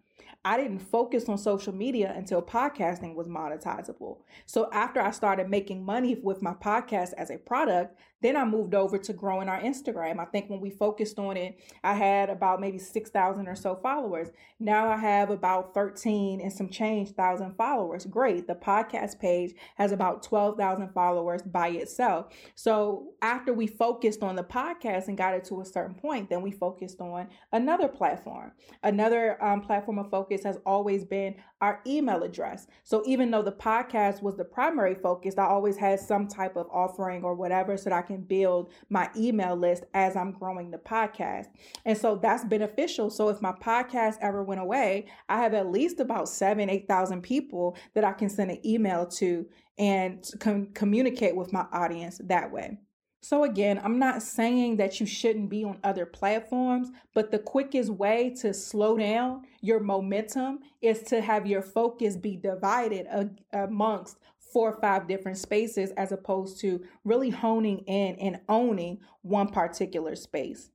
I 0.44 0.58
didn't 0.58 0.80
focus 0.80 1.28
on 1.30 1.38
social 1.38 1.74
media 1.74 2.14
until 2.16 2.42
podcasting 2.42 3.16
was 3.16 3.28
monetizable. 3.28 4.20
So 4.46 4.70
after 4.72 5.02
I 5.02 5.12
started 5.12 5.50
making 5.50 5.84
money 5.84 6.18
with 6.22 6.42
my 6.42 6.54
podcast 6.54 7.14
as 7.18 7.30
a 7.30 7.38
product, 7.38 7.98
then 8.22 8.36
I 8.36 8.46
moved 8.46 8.74
over 8.74 8.98
to 8.98 9.14
growing 9.14 9.48
our 9.48 9.62
Instagram. 9.62 10.20
I 10.20 10.26
think 10.26 10.50
when 10.50 10.60
we 10.60 10.70
focused 10.70 11.20
on 11.20 11.38
it, 11.38 11.60
I 11.84 11.94
had 11.94 12.30
about 12.30 12.60
maybe 12.60 12.80
6,000 12.80 13.48
or 13.48 13.56
so 13.56 13.76
followers. 13.76 14.30
Now 14.60 14.90
I 14.90 14.98
have 14.98 15.30
about 15.30 15.74
13 15.74 16.42
and 16.42 16.52
some 16.52 16.70
change 16.70 17.12
thousand 17.12 17.56
followers. 17.56 18.06
Great. 18.06 18.48
The 18.48 18.56
podcast 18.56 19.20
page 19.20 19.54
has 19.76 19.92
about 19.92 20.24
12,000 20.24 20.94
followers 20.94 21.42
by 21.44 21.70
itself. 21.70 22.34
So 22.56 23.14
after 23.22 23.54
we 23.54 23.68
focused 23.68 24.24
on 24.24 24.36
the 24.36 24.44
podcast 24.44 25.08
and 25.08 25.18
got 25.18 25.36
it 25.36 25.44
to 25.46 25.62
a 25.62 25.66
certain 25.66 25.96
point, 25.96 26.30
then 26.30 26.42
we 26.42 26.52
focused 26.52 27.00
on 27.00 27.28
another 27.52 27.88
platform. 27.88 28.52
Another 28.84 29.44
um, 29.44 29.62
platform 29.62 30.00
of 30.00 30.10
focus 30.10 30.44
has 30.44 30.58
always 30.66 31.06
been 31.06 31.36
our 31.62 31.82
email 31.88 32.24
address. 32.24 32.68
So 32.84 33.04
even 33.06 33.32
though 33.32 33.42
the 33.42 33.52
podcast 33.52 34.22
was 34.22 34.36
the 34.36 34.44
primary 34.44 34.96
focus, 34.96 35.36
I 35.38 35.46
always 35.46 35.78
had 35.78 36.00
some 36.00 36.28
type 36.28 36.56
of 36.56 36.68
offering 36.72 37.24
or 37.24 37.34
whatever 37.34 37.78
so 37.78 37.90
that 37.90 37.98
I 37.98 38.02
can 38.02 38.22
build 38.22 38.72
my 38.90 39.10
email 39.16 39.56
list 39.56 39.84
as 39.94 40.16
I'm 40.16 40.32
growing 40.32 40.72
the 40.72 40.78
podcast. 40.78 41.48
And 41.86 41.98
so 41.98 42.16
that's 42.16 42.46
beneficial. 42.46 43.10
So 43.10 43.30
if 43.30 43.42
my 43.42 43.54
podcast 43.54 44.18
ever 44.22 44.44
went 44.44 44.62
away, 44.62 45.08
I 45.30 45.42
have 45.42 45.54
at 45.54 45.72
least 45.72 46.00
about 46.00 46.30
seven, 46.30 46.70
8,000 46.70 47.22
people 47.22 47.78
that 47.94 48.04
I 48.04 48.14
can 48.14 48.30
send 48.30 48.52
an 48.52 48.66
email 48.66 49.06
to 49.08 49.46
and 49.78 50.28
com- 50.40 50.68
communicate 50.74 51.36
with 51.36 51.54
my 51.54 51.66
audience 51.72 52.20
that 52.24 52.52
way. 52.52 52.78
So, 53.22 53.44
again, 53.44 53.82
I'm 53.84 54.00
not 54.00 54.22
saying 54.22 54.78
that 54.78 55.00
you 55.00 55.06
shouldn't 55.06 55.50
be 55.50 55.64
on 55.64 55.80
other 55.84 56.06
platforms, 56.06 56.90
but 57.14 57.32
the 57.32 57.40
quickest 57.40 57.90
way 57.90 58.34
to 58.42 58.54
slow 58.54 58.98
down 58.98 59.44
your 59.62 59.80
momentum 59.80 60.60
is 60.82 61.02
to 61.04 61.22
have 61.22 61.48
your 61.48 61.62
focus 61.62 62.16
be 62.16 62.38
divided 62.38 63.08
amongst 63.52 64.18
four 64.54 64.72
or 64.74 64.80
five 64.80 65.08
different 65.08 65.38
spaces 65.38 65.92
as 65.98 66.12
opposed 66.12 66.60
to 66.62 66.84
really 67.04 67.30
honing 67.30 67.80
in 67.80 68.16
and 68.16 68.40
owning 68.48 69.00
one 69.24 69.50
particular 69.50 70.16
space. 70.16 70.70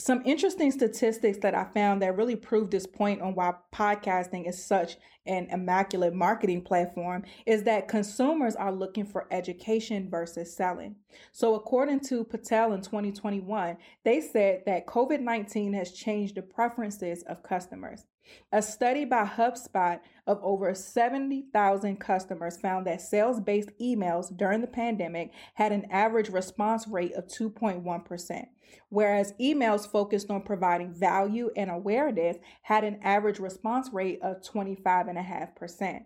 Some 0.00 0.22
interesting 0.24 0.72
statistics 0.72 1.38
that 1.38 1.54
I 1.54 1.64
found 1.64 2.02
that 2.02 2.16
really 2.16 2.34
prove 2.34 2.68
this 2.68 2.86
point 2.86 3.22
on 3.22 3.36
why 3.36 3.54
podcasting 3.72 4.48
is 4.48 4.62
such 4.62 4.96
an 5.24 5.46
immaculate 5.52 6.12
marketing 6.12 6.62
platform 6.62 7.22
is 7.46 7.62
that 7.62 7.86
consumers 7.86 8.56
are 8.56 8.72
looking 8.72 9.06
for 9.06 9.28
education 9.30 10.10
versus 10.10 10.54
selling. 10.54 10.96
So, 11.30 11.54
according 11.54 12.00
to 12.08 12.24
Patel 12.24 12.72
in 12.72 12.82
2021, 12.82 13.76
they 14.04 14.20
said 14.20 14.64
that 14.66 14.86
COVID 14.86 15.20
19 15.20 15.72
has 15.74 15.92
changed 15.92 16.34
the 16.34 16.42
preferences 16.42 17.22
of 17.22 17.44
customers. 17.44 18.04
A 18.52 18.62
study 18.62 19.04
by 19.04 19.24
HubSpot 19.24 20.00
of 20.26 20.40
over 20.42 20.74
70,000 20.74 22.00
customers 22.00 22.56
found 22.56 22.86
that 22.86 23.00
sales 23.00 23.38
based 23.38 23.70
emails 23.80 24.34
during 24.36 24.60
the 24.60 24.66
pandemic 24.66 25.30
had 25.54 25.72
an 25.72 25.86
average 25.90 26.30
response 26.30 26.88
rate 26.88 27.12
of 27.12 27.26
2.1%, 27.26 28.46
whereas 28.88 29.34
emails 29.40 29.90
focused 29.90 30.30
on 30.30 30.42
providing 30.42 30.92
value 30.92 31.50
and 31.56 31.70
awareness 31.70 32.36
had 32.62 32.84
an 32.84 32.98
average 33.02 33.38
response 33.38 33.90
rate 33.92 34.18
of 34.22 34.42
25 34.42 34.94
5.5%. 34.94 36.04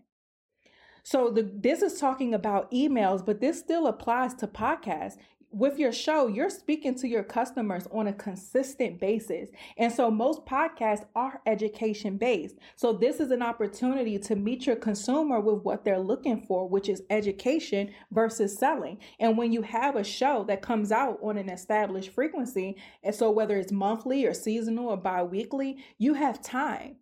So 1.03 1.31
the, 1.31 1.43
this 1.43 1.83
is 1.83 2.01
talking 2.01 2.35
about 2.35 2.71
emails, 2.71 3.25
but 3.25 3.41
this 3.41 3.59
still 3.59 3.87
applies 3.87 4.35
to 4.35 4.47
podcasts. 4.47 5.17
With 5.51 5.79
your 5.79 5.93
show, 5.93 6.27
you're 6.27 6.51
speaking 6.51 6.95
to 6.97 7.09
your 7.09 7.23
customers 7.23 7.89
on 7.91 8.07
a 8.07 8.13
consistent 8.13 9.01
basis. 9.01 9.49
And 9.79 9.91
so 9.91 10.11
most 10.11 10.45
podcasts 10.45 11.07
are 11.17 11.41
education 11.47 12.19
based. 12.19 12.57
So 12.77 12.93
this 12.93 13.19
is 13.19 13.31
an 13.31 13.41
opportunity 13.41 14.19
to 14.19 14.37
meet 14.37 14.67
your 14.67 14.77
consumer 14.77 15.41
with 15.41 15.63
what 15.63 15.87
they're 15.87 15.99
looking 15.99 16.43
for, 16.43 16.69
which 16.69 16.91
is 16.91 17.03
education 17.09 17.93
versus 18.11 18.59
selling. 18.59 18.99
And 19.19 19.39
when 19.39 19.51
you 19.51 19.63
have 19.63 19.97
a 19.97 20.05
show 20.05 20.45
that 20.49 20.61
comes 20.61 20.93
out 20.93 21.19
on 21.23 21.39
an 21.39 21.49
established 21.49 22.11
frequency, 22.11 22.77
and 23.03 23.15
so 23.15 23.31
whether 23.31 23.57
it's 23.57 23.73
monthly 23.73 24.27
or 24.27 24.35
seasonal 24.35 24.89
or 24.89 24.99
bi-weekly, 24.99 25.79
you 25.97 26.13
have 26.13 26.43
time 26.43 26.97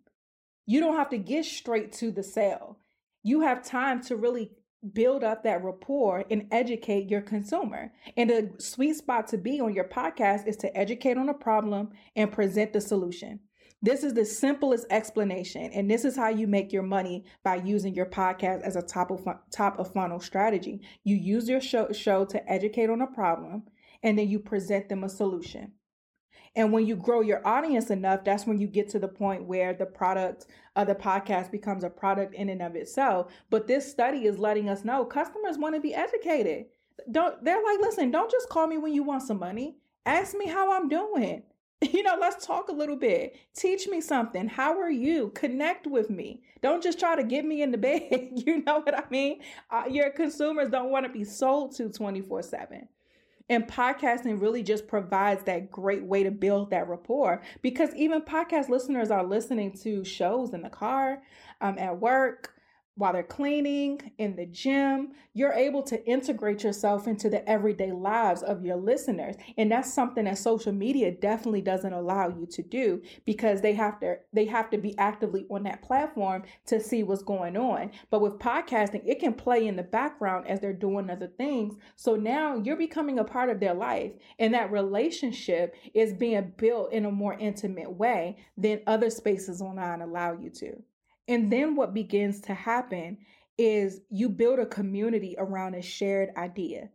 you 0.67 0.81
don't 0.81 0.97
have 0.97 1.09
to 1.09 1.17
get 1.17 1.45
straight 1.45 1.93
to 1.93 2.11
the 2.11 2.21
sale. 2.21 2.77
You 3.27 3.41
have 3.41 3.61
time 3.61 4.01
to 4.03 4.15
really 4.15 4.51
build 4.93 5.21
up 5.21 5.43
that 5.43 5.61
rapport 5.61 6.23
and 6.31 6.47
educate 6.49 7.09
your 7.09 7.19
consumer. 7.19 7.91
And 8.15 8.29
the 8.29 8.53
sweet 8.57 8.95
spot 8.95 9.27
to 9.27 9.37
be 9.37 9.59
on 9.59 9.73
your 9.73 9.83
podcast 9.89 10.47
is 10.47 10.55
to 10.57 10.77
educate 10.77 11.17
on 11.17 11.27
a 11.27 11.33
problem 11.33 11.89
and 12.15 12.31
present 12.31 12.71
the 12.71 12.79
solution. 12.79 13.41
This 13.81 14.05
is 14.05 14.13
the 14.13 14.23
simplest 14.23 14.85
explanation, 14.89 15.73
and 15.73 15.91
this 15.91 16.05
is 16.05 16.15
how 16.15 16.29
you 16.29 16.47
make 16.47 16.71
your 16.71 16.83
money 16.83 17.25
by 17.43 17.55
using 17.57 17.93
your 17.93 18.05
podcast 18.05 18.61
as 18.61 18.77
a 18.77 18.81
top 18.81 19.11
of 19.11 19.27
top 19.51 19.77
of 19.77 19.91
funnel 19.91 20.21
strategy. 20.21 20.79
You 21.03 21.17
use 21.17 21.49
your 21.49 21.59
show, 21.59 21.91
show 21.91 22.23
to 22.23 22.49
educate 22.49 22.89
on 22.89 23.01
a 23.01 23.07
problem, 23.07 23.63
and 24.03 24.17
then 24.17 24.29
you 24.29 24.39
present 24.39 24.87
them 24.87 25.03
a 25.03 25.09
solution. 25.09 25.73
And 26.57 26.73
when 26.73 26.87
you 26.87 26.95
grow 26.95 27.21
your 27.21 27.47
audience 27.47 27.91
enough, 27.91 28.23
that's 28.23 28.47
when 28.47 28.59
you 28.59 28.65
get 28.67 28.89
to 28.89 28.99
the 28.99 29.07
point 29.07 29.43
where 29.43 29.75
the 29.75 29.85
product 29.85 30.47
of 30.75 30.87
the 30.87 30.95
podcast 30.95 31.51
becomes 31.51 31.83
a 31.83 31.89
product 31.89 32.33
in 32.33 32.49
and 32.49 32.63
of 32.63 32.75
itself. 32.75 33.31
But 33.51 33.67
this 33.67 33.89
study 33.89 34.25
is 34.25 34.39
letting 34.39 34.67
us 34.67 34.83
know 34.83 35.05
customers 35.05 35.59
want 35.59 35.75
to 35.75 35.81
be 35.81 35.93
educated. 35.93 36.65
Don't 37.11 37.45
they're 37.45 37.63
like, 37.63 37.79
listen, 37.79 38.09
don't 38.09 38.31
just 38.31 38.49
call 38.49 38.65
me 38.65 38.79
when 38.79 38.91
you 38.91 39.03
want 39.03 39.21
some 39.21 39.37
money. 39.37 39.77
Ask 40.07 40.35
me 40.35 40.47
how 40.47 40.73
I'm 40.75 40.89
doing. 40.89 41.43
You 41.79 42.01
know, 42.01 42.17
let's 42.19 42.43
talk 42.43 42.69
a 42.69 42.73
little 42.73 42.95
bit. 42.95 43.35
Teach 43.55 43.87
me 43.87 44.01
something. 44.01 44.47
How 44.47 44.79
are 44.79 44.89
you? 44.89 45.29
Connect 45.35 45.85
with 45.85 46.09
me. 46.09 46.41
Don't 46.63 46.81
just 46.81 46.99
try 46.99 47.15
to 47.15 47.23
get 47.23 47.45
me 47.45 47.61
in 47.61 47.69
the 47.69 47.77
bed. 47.89 48.29
you 48.31 48.63
know 48.63 48.79
what 48.79 48.97
I 48.97 49.03
mean? 49.11 49.41
Uh, 49.69 49.83
your 49.87 50.09
consumers 50.09 50.69
don't 50.69 50.89
want 50.89 51.05
to 51.05 51.11
be 51.11 51.23
sold 51.23 51.75
to 51.75 51.89
24 51.89 52.41
7. 52.41 52.87
And 53.49 53.65
podcasting 53.65 54.41
really 54.41 54.61
just 54.61 54.87
provides 54.87 55.43
that 55.43 55.71
great 55.71 56.03
way 56.03 56.23
to 56.23 56.31
build 56.31 56.69
that 56.71 56.89
rapport 56.89 57.41
because 57.61 57.95
even 57.95 58.21
podcast 58.21 58.67
listeners 58.67 59.09
are 59.09 59.23
listening 59.23 59.71
to 59.83 60.03
shows 60.03 60.53
in 60.53 60.61
the 60.63 60.69
car, 60.69 61.21
um, 61.61 61.77
at 61.77 61.99
work, 61.99 62.56
while 62.97 63.13
they're 63.13 63.23
cleaning, 63.23 64.11
in 64.17 64.35
the 64.35 64.47
gym, 64.47 65.11
you're 65.33 65.53
able 65.53 65.83
to 65.83 66.03
integrate 66.05 66.63
yourself 66.63 67.07
into 67.07 67.29
the 67.29 67.47
everyday 67.47 67.91
lives 67.91 68.41
of 68.41 68.65
your 68.65 68.75
listeners. 68.75 69.35
And 69.55 69.71
that's 69.71 69.93
something 69.93 70.25
that 70.25 70.39
social 70.39 70.73
media 70.73 71.11
definitely 71.11 71.61
doesn't 71.61 71.93
allow 71.93 72.27
you 72.27 72.47
to 72.47 72.63
do 72.63 73.03
because 73.23 73.61
they 73.61 73.73
have 73.73 73.99
to 73.99 74.17
they 74.33 74.45
have 74.45 74.71
to 74.71 74.79
be 74.79 74.97
actively 74.97 75.45
on 75.49 75.63
that 75.63 75.83
platform 75.83 76.43
to 76.65 76.79
see 76.79 77.03
what's 77.03 77.21
going 77.21 77.55
on. 77.55 77.91
But 78.09 78.21
with 78.21 78.39
podcasting, 78.39 79.03
it 79.05 79.19
can 79.19 79.33
play 79.33 79.67
in 79.67 79.75
the 79.75 79.83
background 79.83 80.47
as 80.47 80.59
they're 80.59 80.73
doing 80.73 81.09
other 81.11 81.27
things. 81.27 81.75
So 81.95 82.15
now 82.15 82.55
you're 82.55 82.75
becoming 82.75 83.19
a 83.19 83.23
part 83.23 83.49
of 83.49 83.59
their 83.59 83.75
life 83.75 84.13
and 84.39 84.53
that 84.55 84.71
relationship 84.71 85.75
is 85.93 86.13
being 86.13 86.53
built 86.57 86.91
in 86.91 87.05
a 87.05 87.11
more 87.11 87.35
intimate 87.35 87.91
way 87.91 88.37
than 88.57 88.81
other 88.87 89.11
spaces 89.11 89.61
online 89.61 90.01
allow 90.01 90.33
you 90.33 90.49
to. 90.49 90.81
And 91.27 91.51
then 91.51 91.75
what 91.75 91.93
begins 91.93 92.41
to 92.41 92.53
happen 92.53 93.17
is 93.57 94.01
you 94.09 94.29
build 94.29 94.59
a 94.59 94.65
community 94.65 95.35
around 95.37 95.75
a 95.75 95.81
shared 95.81 96.29
idea. 96.37 96.89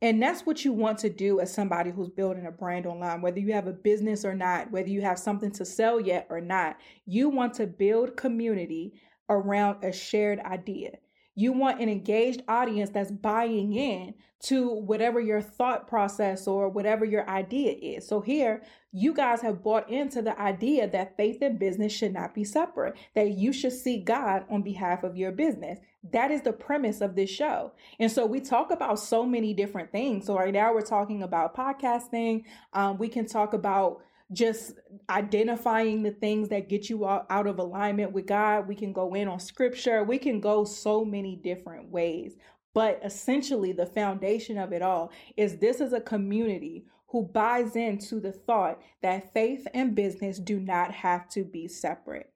And 0.00 0.22
that's 0.22 0.46
what 0.46 0.64
you 0.64 0.72
want 0.72 0.98
to 0.98 1.10
do 1.10 1.40
as 1.40 1.52
somebody 1.52 1.90
who's 1.90 2.08
building 2.08 2.46
a 2.46 2.52
brand 2.52 2.86
online, 2.86 3.20
whether 3.20 3.40
you 3.40 3.52
have 3.52 3.66
a 3.66 3.72
business 3.72 4.24
or 4.24 4.32
not, 4.32 4.70
whether 4.70 4.88
you 4.88 5.02
have 5.02 5.18
something 5.18 5.50
to 5.52 5.64
sell 5.64 6.00
yet 6.00 6.28
or 6.30 6.40
not. 6.40 6.76
You 7.04 7.28
want 7.28 7.54
to 7.54 7.66
build 7.66 8.16
community 8.16 8.94
around 9.28 9.82
a 9.82 9.92
shared 9.92 10.38
idea. 10.40 10.92
You 11.34 11.52
want 11.52 11.80
an 11.80 11.88
engaged 11.88 12.42
audience 12.46 12.90
that's 12.90 13.10
buying 13.10 13.74
in 13.74 14.14
to 14.40 14.68
whatever 14.68 15.20
your 15.20 15.40
thought 15.40 15.88
process 15.88 16.46
or 16.46 16.68
whatever 16.68 17.04
your 17.04 17.28
idea 17.28 17.72
is. 17.72 18.06
So 18.06 18.20
here, 18.20 18.62
you 18.92 19.12
guys 19.12 19.40
have 19.40 19.62
bought 19.62 19.90
into 19.90 20.22
the 20.22 20.38
idea 20.40 20.88
that 20.88 21.16
faith 21.16 21.38
and 21.42 21.58
business 21.58 21.92
should 21.92 22.12
not 22.12 22.34
be 22.34 22.44
separate, 22.44 22.96
that 23.14 23.32
you 23.32 23.52
should 23.52 23.72
seek 23.72 24.04
God 24.04 24.44
on 24.48 24.62
behalf 24.62 25.02
of 25.02 25.16
your 25.16 25.32
business. 25.32 25.80
That 26.12 26.30
is 26.30 26.42
the 26.42 26.52
premise 26.52 27.00
of 27.00 27.16
this 27.16 27.28
show. 27.28 27.72
And 27.98 28.10
so 28.10 28.24
we 28.26 28.40
talk 28.40 28.70
about 28.70 29.00
so 29.00 29.26
many 29.26 29.52
different 29.52 29.90
things. 29.90 30.26
So 30.26 30.36
right 30.36 30.54
now 30.54 30.72
we're 30.72 30.82
talking 30.82 31.22
about 31.22 31.56
podcasting. 31.56 32.44
Um, 32.72 32.96
we 32.96 33.08
can 33.08 33.26
talk 33.26 33.54
about 33.54 34.02
just 34.32 34.74
identifying 35.08 36.02
the 36.02 36.10
things 36.10 36.50
that 36.50 36.68
get 36.68 36.90
you 36.90 37.06
out 37.06 37.46
of 37.46 37.58
alignment 37.58 38.12
with 38.12 38.26
God. 38.26 38.68
We 38.68 38.74
can 38.74 38.92
go 38.92 39.14
in 39.14 39.26
on 39.26 39.40
scripture. 39.40 40.04
We 40.04 40.18
can 40.18 40.40
go 40.40 40.64
so 40.64 41.04
many 41.04 41.34
different 41.34 41.90
ways. 41.90 42.36
But 42.78 43.00
essentially, 43.02 43.72
the 43.72 43.86
foundation 43.86 44.56
of 44.56 44.72
it 44.72 44.82
all 44.82 45.10
is 45.36 45.56
this 45.56 45.80
is 45.80 45.92
a 45.92 46.00
community 46.00 46.84
who 47.08 47.24
buys 47.24 47.74
into 47.74 48.20
the 48.20 48.30
thought 48.30 48.80
that 49.02 49.34
faith 49.34 49.66
and 49.74 49.96
business 49.96 50.38
do 50.38 50.60
not 50.60 50.92
have 50.92 51.28
to 51.30 51.42
be 51.42 51.66
separate. 51.66 52.32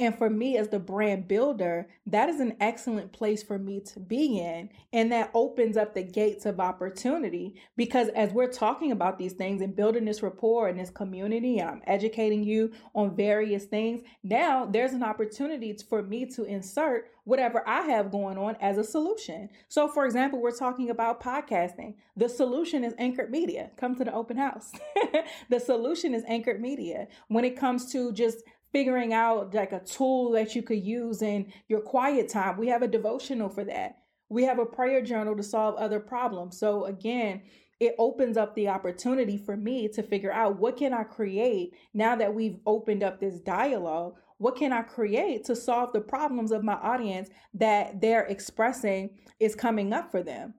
And 0.00 0.18
for 0.18 0.28
me, 0.28 0.56
as 0.56 0.68
the 0.68 0.80
brand 0.80 1.28
builder, 1.28 1.86
that 2.06 2.28
is 2.28 2.40
an 2.40 2.56
excellent 2.58 3.12
place 3.12 3.44
for 3.44 3.58
me 3.60 3.78
to 3.92 4.00
be 4.00 4.40
in. 4.40 4.70
And 4.92 5.12
that 5.12 5.30
opens 5.34 5.76
up 5.76 5.94
the 5.94 6.02
gates 6.02 6.46
of 6.46 6.58
opportunity 6.58 7.54
because 7.76 8.08
as 8.08 8.32
we're 8.32 8.50
talking 8.50 8.90
about 8.90 9.18
these 9.18 9.34
things 9.34 9.62
and 9.62 9.76
building 9.76 10.04
this 10.04 10.20
rapport 10.20 10.68
in 10.68 10.76
this 10.76 10.90
community, 10.90 11.62
I'm 11.62 11.80
educating 11.86 12.42
you 12.42 12.72
on 12.94 13.14
various 13.14 13.66
things. 13.66 14.02
Now 14.24 14.66
there's 14.66 14.94
an 14.94 15.04
opportunity 15.04 15.76
for 15.88 16.02
me 16.02 16.26
to 16.26 16.42
insert 16.42 17.10
whatever 17.24 17.66
I 17.66 17.82
have 17.82 18.10
going 18.10 18.36
on 18.36 18.56
as 18.60 18.78
a 18.78 18.84
solution. 18.84 19.48
So, 19.68 19.88
for 19.88 20.04
example, 20.04 20.40
we're 20.40 20.56
talking 20.56 20.90
about 20.90 21.22
podcasting. 21.22 21.94
The 22.16 22.28
solution 22.28 22.84
is 22.84 22.94
Anchored 22.98 23.30
Media. 23.30 23.70
Come 23.76 23.96
to 23.96 24.04
the 24.04 24.12
open 24.12 24.36
house. 24.36 24.72
the 25.48 25.58
solution 25.58 26.14
is 26.14 26.22
Anchored 26.28 26.60
Media. 26.60 27.08
When 27.28 27.44
it 27.44 27.58
comes 27.58 27.90
to 27.92 28.12
just 28.12 28.42
figuring 28.74 29.14
out 29.14 29.54
like 29.54 29.72
a 29.72 29.80
tool 29.80 30.32
that 30.32 30.54
you 30.54 30.62
could 30.62 30.84
use 30.84 31.22
in 31.22 31.50
your 31.68 31.80
quiet 31.80 32.28
time. 32.28 32.58
We 32.58 32.66
have 32.68 32.82
a 32.82 32.88
devotional 32.88 33.48
for 33.48 33.64
that. 33.64 33.98
We 34.28 34.42
have 34.44 34.58
a 34.58 34.66
prayer 34.66 35.00
journal 35.00 35.36
to 35.36 35.42
solve 35.42 35.76
other 35.76 36.00
problems. 36.00 36.58
So 36.58 36.84
again, 36.86 37.42
it 37.78 37.94
opens 37.98 38.36
up 38.36 38.54
the 38.54 38.68
opportunity 38.68 39.38
for 39.38 39.56
me 39.56 39.88
to 39.88 40.02
figure 40.02 40.32
out 40.32 40.58
what 40.58 40.76
can 40.76 40.92
I 40.92 41.04
create 41.04 41.74
now 41.94 42.16
that 42.16 42.34
we've 42.34 42.58
opened 42.66 43.02
up 43.02 43.20
this 43.20 43.40
dialogue 43.40 44.16
what 44.38 44.56
can 44.56 44.72
I 44.72 44.82
create 44.82 45.44
to 45.44 45.56
solve 45.56 45.92
the 45.92 46.00
problems 46.00 46.50
of 46.50 46.64
my 46.64 46.74
audience 46.74 47.30
that 47.54 48.00
they're 48.00 48.26
expressing 48.26 49.10
is 49.40 49.54
coming 49.54 49.92
up 49.92 50.10
for 50.10 50.22
them? 50.22 50.54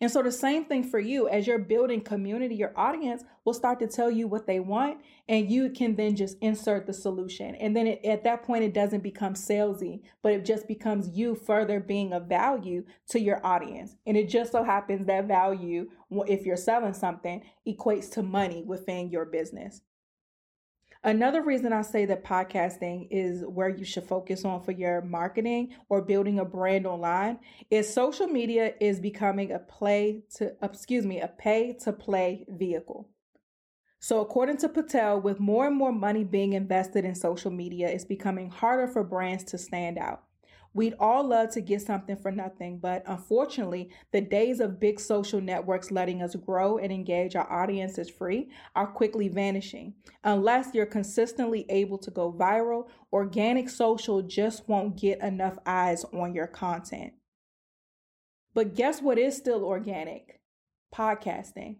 And 0.00 0.10
so 0.10 0.22
the 0.22 0.32
same 0.32 0.64
thing 0.64 0.84
for 0.84 0.98
you 0.98 1.28
as 1.28 1.46
you're 1.46 1.58
building 1.58 2.00
community, 2.00 2.54
your 2.54 2.72
audience 2.76 3.24
will 3.44 3.54
start 3.54 3.78
to 3.80 3.86
tell 3.86 4.10
you 4.10 4.28
what 4.28 4.46
they 4.46 4.60
want 4.60 5.00
and 5.28 5.50
you 5.50 5.70
can 5.70 5.96
then 5.96 6.16
just 6.16 6.36
insert 6.40 6.86
the 6.86 6.92
solution. 6.92 7.54
And 7.56 7.76
then 7.76 7.86
it, 7.86 8.04
at 8.04 8.24
that 8.24 8.42
point, 8.42 8.64
it 8.64 8.74
doesn't 8.74 9.02
become 9.02 9.34
salesy, 9.34 10.02
but 10.22 10.32
it 10.32 10.44
just 10.44 10.68
becomes 10.68 11.08
you 11.16 11.34
further 11.34 11.80
being 11.80 12.12
of 12.12 12.26
value 12.26 12.84
to 13.10 13.20
your 13.20 13.44
audience. 13.44 13.96
And 14.06 14.16
it 14.16 14.28
just 14.28 14.52
so 14.52 14.62
happens 14.62 15.06
that 15.06 15.26
value, 15.26 15.90
if 16.10 16.44
you're 16.44 16.56
selling 16.56 16.94
something, 16.94 17.42
equates 17.66 18.10
to 18.12 18.22
money 18.22 18.62
within 18.64 19.10
your 19.10 19.24
business. 19.24 19.80
Another 21.06 21.40
reason 21.40 21.72
I 21.72 21.82
say 21.82 22.04
that 22.06 22.24
podcasting 22.24 23.06
is 23.12 23.44
where 23.46 23.68
you 23.68 23.84
should 23.84 24.02
focus 24.02 24.44
on 24.44 24.64
for 24.64 24.72
your 24.72 25.02
marketing 25.02 25.72
or 25.88 26.02
building 26.02 26.40
a 26.40 26.44
brand 26.44 26.84
online 26.84 27.38
is 27.70 27.94
social 27.94 28.26
media 28.26 28.72
is 28.80 28.98
becoming 28.98 29.52
a 29.52 29.60
play 29.60 30.24
to 30.34 30.50
uh, 30.60 30.66
excuse 30.66 31.06
me, 31.06 31.20
a 31.20 31.28
pay 31.28 31.74
to 31.84 31.92
play 31.92 32.44
vehicle. 32.48 33.08
So, 34.00 34.20
according 34.20 34.56
to 34.58 34.68
Patel, 34.68 35.20
with 35.20 35.38
more 35.38 35.68
and 35.68 35.76
more 35.76 35.92
money 35.92 36.24
being 36.24 36.54
invested 36.54 37.04
in 37.04 37.14
social 37.14 37.52
media, 37.52 37.88
it's 37.88 38.04
becoming 38.04 38.50
harder 38.50 38.88
for 38.88 39.04
brands 39.04 39.44
to 39.44 39.58
stand 39.58 39.98
out. 39.98 40.25
We'd 40.76 40.92
all 41.00 41.26
love 41.26 41.52
to 41.52 41.62
get 41.62 41.80
something 41.80 42.16
for 42.16 42.30
nothing, 42.30 42.76
but 42.76 43.02
unfortunately, 43.06 43.88
the 44.12 44.20
days 44.20 44.60
of 44.60 44.78
big 44.78 45.00
social 45.00 45.40
networks 45.40 45.90
letting 45.90 46.20
us 46.20 46.34
grow 46.36 46.76
and 46.76 46.92
engage 46.92 47.34
our 47.34 47.50
audiences 47.50 48.10
free 48.10 48.50
are 48.74 48.86
quickly 48.86 49.28
vanishing. 49.28 49.94
Unless 50.22 50.74
you're 50.74 50.84
consistently 50.84 51.64
able 51.70 51.96
to 51.96 52.10
go 52.10 52.30
viral, 52.30 52.88
organic 53.10 53.70
social 53.70 54.20
just 54.20 54.68
won't 54.68 55.00
get 55.00 55.22
enough 55.22 55.56
eyes 55.64 56.04
on 56.12 56.34
your 56.34 56.46
content. 56.46 57.14
But 58.52 58.74
guess 58.74 59.00
what 59.00 59.16
is 59.16 59.34
still 59.34 59.64
organic? 59.64 60.42
Podcasting. 60.94 61.76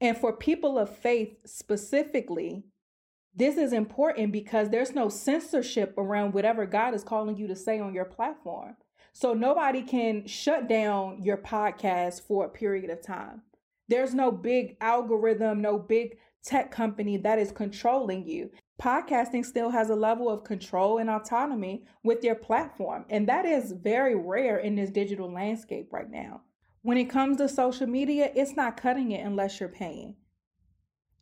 And 0.00 0.18
for 0.18 0.32
people 0.32 0.80
of 0.80 0.98
faith 0.98 1.36
specifically, 1.46 2.64
this 3.36 3.56
is 3.56 3.72
important 3.72 4.32
because 4.32 4.70
there's 4.70 4.94
no 4.94 5.08
censorship 5.08 5.94
around 5.98 6.34
whatever 6.34 6.66
God 6.66 6.94
is 6.94 7.02
calling 7.02 7.36
you 7.36 7.48
to 7.48 7.56
say 7.56 7.80
on 7.80 7.92
your 7.92 8.04
platform. 8.04 8.76
So 9.12 9.34
nobody 9.34 9.82
can 9.82 10.26
shut 10.26 10.68
down 10.68 11.22
your 11.22 11.36
podcast 11.36 12.22
for 12.22 12.44
a 12.44 12.48
period 12.48 12.90
of 12.90 13.02
time. 13.02 13.42
There's 13.88 14.14
no 14.14 14.30
big 14.30 14.76
algorithm, 14.80 15.60
no 15.60 15.78
big 15.78 16.16
tech 16.44 16.70
company 16.70 17.16
that 17.18 17.38
is 17.38 17.50
controlling 17.52 18.26
you. 18.26 18.50
Podcasting 18.80 19.44
still 19.44 19.70
has 19.70 19.90
a 19.90 19.94
level 19.94 20.28
of 20.28 20.44
control 20.44 20.98
and 20.98 21.10
autonomy 21.10 21.84
with 22.02 22.22
your 22.22 22.34
platform. 22.34 23.04
And 23.08 23.28
that 23.28 23.46
is 23.46 23.72
very 23.72 24.14
rare 24.14 24.58
in 24.58 24.74
this 24.74 24.90
digital 24.90 25.32
landscape 25.32 25.92
right 25.92 26.10
now. 26.10 26.42
When 26.82 26.98
it 26.98 27.10
comes 27.10 27.38
to 27.38 27.48
social 27.48 27.86
media, 27.86 28.30
it's 28.34 28.56
not 28.56 28.76
cutting 28.76 29.12
it 29.12 29.24
unless 29.24 29.58
you're 29.58 29.68
paying. 29.68 30.16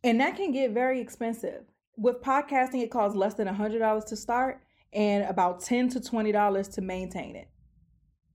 And 0.03 0.19
that 0.19 0.35
can 0.35 0.51
get 0.51 0.71
very 0.71 0.99
expensive 0.99 1.63
with 1.95 2.21
podcasting, 2.21 2.81
it 2.81 2.91
costs 2.91 3.15
less 3.15 3.33
than 3.35 3.47
$100 3.47 4.05
to 4.05 4.15
start 4.15 4.61
and 4.93 5.23
about 5.25 5.61
10 5.61 5.89
to 5.89 5.99
$20 5.99 6.73
to 6.73 6.81
maintain 6.81 7.35
it. 7.35 7.49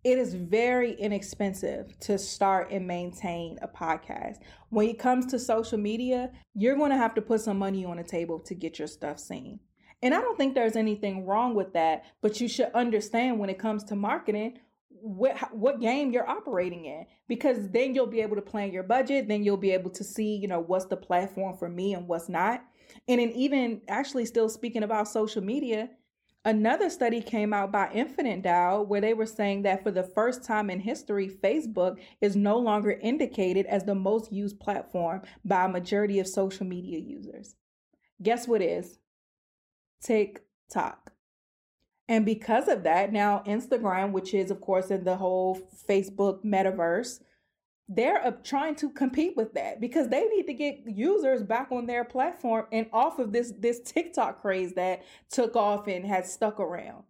It 0.05 0.19
is 0.19 0.33
very 0.33 0.93
inexpensive 0.93 1.99
to 2.01 2.19
start 2.19 2.71
and 2.71 2.87
maintain 2.87 3.59
a 3.63 3.69
podcast. 3.69 4.37
When 4.71 4.89
it 4.89 4.99
comes 4.99 5.27
to 5.27 5.39
social 5.39 5.79
media, 5.79 6.31
you're 6.55 6.77
going 6.77 6.91
to 6.91 6.97
have 6.97 7.15
to 7.15 7.23
put 7.23 7.41
some 7.41 7.59
money 7.59 7.85
on 7.85 7.97
the 7.97 8.05
table 8.05 8.39
to 8.41 8.55
get 8.55 8.79
your 8.79 8.89
stuff 8.89 9.19
seen. 9.19 9.61
And 10.01 10.15
I 10.15 10.21
don't 10.21 10.39
think 10.39 10.55
there's 10.55 10.77
anything 10.77 11.27
wrong 11.27 11.55
with 11.55 11.73
that, 11.73 12.05
but 12.23 12.41
you 12.41 12.49
should 12.49 12.71
understand 12.75 13.39
when 13.39 13.51
it 13.51 13.59
comes 13.59 13.83
to 13.85 13.97
marketing 13.97 14.59
what 15.01 15.37
what 15.55 15.81
game 15.81 16.11
you're 16.11 16.29
operating 16.29 16.85
in 16.85 17.07
because 17.29 17.69
then 17.71 17.95
you'll 17.95 18.07
be 18.07 18.21
able 18.21 18.37
to 18.37 18.43
plan 18.43 18.73
your 18.73 18.83
budget, 18.83 19.29
then 19.29 19.43
you'll 19.43 19.57
be 19.57 19.71
able 19.71 19.91
to 19.91 20.05
see, 20.05 20.37
you 20.37 20.49
know, 20.49 20.61
what's 20.61 20.87
the 20.87 20.97
platform 20.97 21.57
for 21.57 21.69
me 21.69 21.95
and 21.95 22.09
what's 22.09 22.29
not. 22.29 22.65
And 23.07 23.21
in 23.21 23.33
even 23.33 23.81
actually 23.89 24.27
still 24.27 24.49
speaking 24.49 24.83
about 24.83 25.09
social 25.09 25.43
media, 25.43 25.91
another 26.45 26.91
study 26.91 27.21
came 27.21 27.53
out 27.53 27.73
by 27.73 27.91
Infinite 27.93 28.43
Dial 28.43 28.85
where 28.87 29.01
they 29.01 29.15
were 29.15 29.27
saying 29.27 29.63
that 29.63 29.83
for 29.83 29.91
the 29.91 30.03
first 30.03 30.45
time 30.45 30.71
in 30.71 30.81
history, 30.81 31.29
Facebook 31.29 31.99
is 32.21 32.37
no 32.37 32.59
longer 32.59 32.93
indicated 32.93 33.67
as 33.67 33.85
the 33.85 33.95
most 33.95 34.33
used 34.33 34.61
platform 34.61 35.23
by 35.45 35.65
a 35.65 35.69
majority 35.69 36.19
of 36.19 36.27
social 36.27 36.67
media 36.67 36.99
users. 36.99 37.55
Guess 38.23 38.49
what 38.49 38.63
is? 38.63 38.99
TikTok. 40.03 41.13
And 42.09 42.25
because 42.25 42.69
of 42.69 42.85
that, 42.85 43.13
now 43.13 43.43
Instagram, 43.47 44.13
which 44.13 44.33
is, 44.33 44.51
of 44.51 44.61
course, 44.63 44.91
in 44.91 45.05
the 45.05 45.17
whole 45.17 45.61
Facebook 45.89 46.43
metaverse, 46.45 47.21
they're 47.89 48.39
trying 48.45 48.75
to 48.77 48.91
compete 48.91 49.37
with 49.37 49.55
that 49.55 49.81
because 49.81 50.09
they 50.09 50.25
need 50.27 50.47
to 50.47 50.53
get 50.53 50.81
users 50.87 51.43
back 51.43 51.69
on 51.73 51.87
their 51.87 52.05
platform 52.05 52.67
and 52.71 52.87
off 52.93 53.19
of 53.19 53.33
this 53.33 53.53
this 53.59 53.81
TikTok 53.81 54.43
craze 54.43 54.75
that 54.75 55.03
took 55.31 55.57
off 55.57 55.87
and 55.89 56.05
has 56.05 56.33
stuck 56.33 56.61
around. 56.61 57.05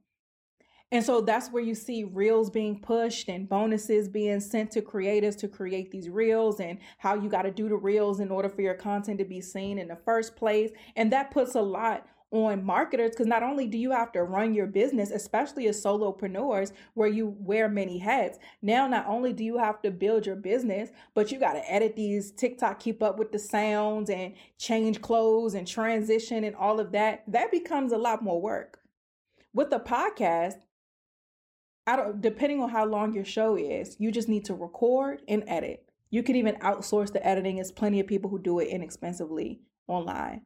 And 0.91 1.05
so 1.05 1.21
that's 1.21 1.51
where 1.51 1.63
you 1.63 1.75
see 1.75 2.05
reels 2.05 2.49
being 2.49 2.81
pushed 2.81 3.29
and 3.29 3.47
bonuses 3.47 4.09
being 4.09 4.41
sent 4.41 4.71
to 4.71 4.81
creators 4.81 5.37
to 5.37 5.49
create 5.49 5.91
these 5.91 6.09
reels 6.09 6.61
and 6.61 6.79
how 6.97 7.15
you 7.15 7.29
got 7.29 7.43
to 7.43 7.51
do 7.51 7.69
the 7.69 7.77
reels 7.77 8.21
in 8.21 8.31
order 8.31 8.49
for 8.49 8.63
your 8.63 8.75
content 8.75 9.19
to 9.19 9.25
be 9.27 9.43
seen 9.43 9.79
in 9.79 9.89
the 9.89 9.97
first 9.97 10.35
place. 10.35 10.71
And 10.97 11.13
that 11.13 11.31
puts 11.31 11.57
a 11.57 11.61
lot 11.61 12.07
on 12.31 12.65
marketers 12.65 13.11
because 13.11 13.27
not 13.27 13.43
only 13.43 13.67
do 13.67 13.79
you 13.79 13.91
have 13.91 14.13
to 14.13 14.23
run 14.23 14.55
your 14.55 14.67
business, 14.67 15.11
especially 15.11 15.67
as 15.67 15.83
solopreneurs 15.83 16.73
where 16.95 17.09
you 17.09 17.35
wear 17.39 17.69
many 17.69 17.99
hats, 17.99 18.39
now 18.61 18.87
not 18.87 19.07
only 19.07 19.33
do 19.33 19.45
you 19.45 19.59
have 19.59 19.81
to 19.83 19.91
build 19.91 20.27
your 20.27 20.37
business, 20.37 20.91
but 21.15 21.33
you 21.33 21.39
got 21.39 21.55
to 21.55 21.73
edit 21.73 21.97
these 21.97 22.31
TikTok, 22.31 22.81
keep 22.81 23.03
up 23.03 23.19
with 23.19 23.33
the 23.33 23.39
sounds 23.39 24.11
and 24.11 24.35
change 24.59 25.01
clothes 25.01 25.55
and 25.55 25.67
transition 25.67 26.45
and 26.45 26.55
all 26.55 26.81
of 26.81 26.93
that. 26.93 27.25
That 27.27 27.51
becomes 27.51 27.93
a 27.93 27.99
lot 27.99 28.23
more 28.23 28.41
work. 28.41 28.81
With 29.55 29.71
the 29.71 29.81
podcast, 29.81 30.55
I 31.87 31.97
don't 31.97 32.21
depending 32.21 32.61
on 32.61 32.69
how 32.69 32.85
long 32.85 33.15
your 33.15 33.25
show 33.25 33.57
is, 33.57 33.97
you 33.99 34.13
just 34.13 34.29
need 34.29 34.45
to 34.47 34.55
record 34.55 35.23
and 35.27 35.43
edit. 35.47 35.89
You 36.11 36.23
can 36.23 36.37
even 36.37 36.57
outsource 36.57 37.13
the 37.13 37.27
editing. 37.27 37.57
There's 37.57 37.73
plenty 37.73 38.01
of 38.01 38.07
people 38.07 38.31
who 38.31 38.39
do 38.39 38.59
it 38.59 38.69
inexpensively 38.69 39.61
online. 39.87 40.43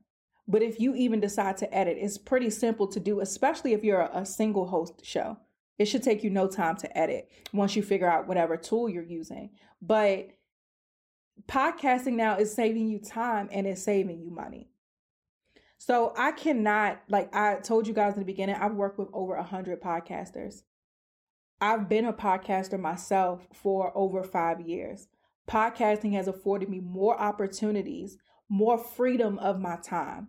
But 0.48 0.62
if 0.62 0.80
you 0.80 0.94
even 0.94 1.20
decide 1.20 1.56
to 1.58 1.74
edit, 1.74 1.96
it's 2.00 2.18
pretty 2.18 2.50
simple 2.50 2.86
to 2.88 3.00
do, 3.00 3.20
especially 3.20 3.72
if 3.74 3.84
you're 3.84 4.08
a, 4.12 4.26
single 4.26 4.66
host 4.66 5.04
show. 5.04 5.38
It 5.78 5.86
should 5.86 6.02
take 6.02 6.22
you 6.22 6.30
no 6.30 6.48
time 6.48 6.76
to 6.76 6.98
edit 6.98 7.30
once 7.52 7.76
you 7.76 7.82
figure 7.82 8.10
out 8.10 8.28
whatever 8.28 8.56
tool 8.56 8.88
you're 8.88 9.02
using. 9.02 9.50
But 9.80 10.30
podcasting 11.46 12.14
now 12.14 12.36
is 12.36 12.54
saving 12.54 12.88
you 12.88 12.98
time 12.98 13.48
and 13.52 13.66
it's 13.66 13.82
saving 13.82 14.20
you 14.20 14.30
money. 14.30 14.68
So 15.78 16.12
I 16.16 16.32
cannot, 16.32 17.02
like 17.08 17.34
I 17.34 17.56
told 17.56 17.88
you 17.88 17.94
guys 17.94 18.14
in 18.14 18.20
the 18.20 18.24
beginning, 18.24 18.54
I've 18.56 18.74
worked 18.74 18.98
with 18.98 19.08
over 19.12 19.34
a 19.34 19.42
hundred 19.42 19.80
podcasters. 19.80 20.62
I've 21.60 21.88
been 21.88 22.04
a 22.04 22.12
podcaster 22.12 22.78
myself 22.78 23.48
for 23.52 23.96
over 23.96 24.22
five 24.22 24.60
years. 24.60 25.08
Podcasting 25.48 26.12
has 26.12 26.28
afforded 26.28 26.68
me 26.68 26.80
more 26.80 27.20
opportunities 27.20 28.18
more 28.52 28.76
freedom 28.76 29.38
of 29.38 29.58
my 29.58 29.76
time. 29.76 30.28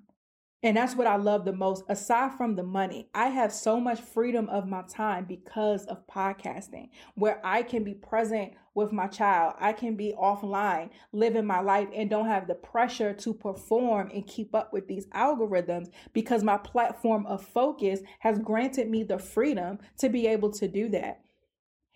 And 0.64 0.78
that's 0.78 0.96
what 0.96 1.08
I 1.08 1.18
love 1.18 1.44
the 1.44 1.52
most. 1.52 1.84
Aside 1.90 2.38
from 2.38 2.56
the 2.56 2.64
money, 2.64 3.10
I 3.14 3.28
have 3.28 3.52
so 3.52 3.82
much 3.82 4.00
freedom 4.00 4.48
of 4.48 4.66
my 4.66 4.84
time 4.84 5.26
because 5.26 5.86
of 5.88 6.08
podcasting, 6.08 6.88
where 7.16 7.42
I 7.44 7.64
can 7.64 7.84
be 7.84 7.94
present 7.94 8.54
with 8.76 8.94
my 8.94 9.08
child. 9.08 9.56
I 9.60 9.74
can 9.74 9.98
be 9.98 10.16
offline, 10.18 10.92
living 11.12 11.46
my 11.46 11.60
life, 11.60 11.90
and 11.94 12.10
don't 12.10 12.28
have 12.28 12.48
the 12.48 12.56
pressure 12.56 13.14
to 13.14 13.34
perform 13.34 14.10
and 14.14 14.26
keep 14.26 14.56
up 14.56 14.72
with 14.72 14.88
these 14.88 15.08
algorithms 15.08 15.90
because 16.14 16.46
my 16.46 16.56
platform 16.56 17.26
of 17.26 17.46
focus 17.46 18.00
has 18.20 18.40
granted 18.40 18.90
me 18.90 19.04
the 19.04 19.20
freedom 19.20 19.80
to 19.98 20.08
be 20.08 20.28
able 20.28 20.52
to 20.52 20.70
do 20.70 20.88
that. 20.88 21.23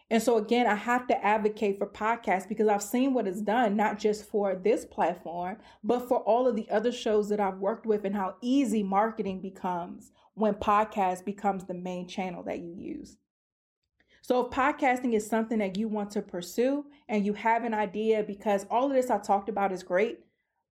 And 0.10 0.24
so, 0.24 0.38
again, 0.38 0.68
I 0.68 0.76
have 0.76 1.06
to 1.08 1.26
advocate 1.26 1.78
for 1.78 1.86
podcasts 1.86 2.48
because 2.48 2.70
I've 2.70 2.84
seen 2.84 3.14
what 3.14 3.28
it's 3.28 3.42
done, 3.42 3.76
not 3.76 4.00
just 4.00 4.30
for 4.30 4.56
this 4.56 4.86
platform, 4.86 5.58
but 5.84 6.08
for 6.08 6.20
all 6.20 6.48
of 6.48 6.56
the 6.56 6.70
other 6.70 6.94
shows 6.94 7.28
that 7.30 7.42
I've 7.42 7.58
worked 7.58 7.86
with 7.86 8.06
and 8.06 8.16
how 8.16 8.36
easy 8.42 8.84
marketing 8.84 9.42
becomes 9.42 10.12
when 10.34 10.54
podcast 10.54 11.26
becomes 11.26 11.66
the 11.66 11.74
main 11.74 12.08
channel 12.08 12.42
that 12.44 12.60
you 12.60 12.74
use. 12.74 13.18
So, 14.22 14.46
if 14.46 14.52
podcasting 14.52 15.14
is 15.14 15.28
something 15.28 15.60
that 15.60 15.78
you 15.78 15.90
want 15.90 16.12
to 16.12 16.22
pursue 16.22 16.86
and 17.10 17.26
you 17.26 17.34
have 17.34 17.66
an 17.66 17.74
idea, 17.74 18.24
because 18.24 18.66
all 18.70 18.86
of 18.86 18.94
this 18.94 19.10
I 19.10 19.18
talked 19.18 19.50
about 19.50 19.74
is 19.74 19.84
great, 19.84 20.20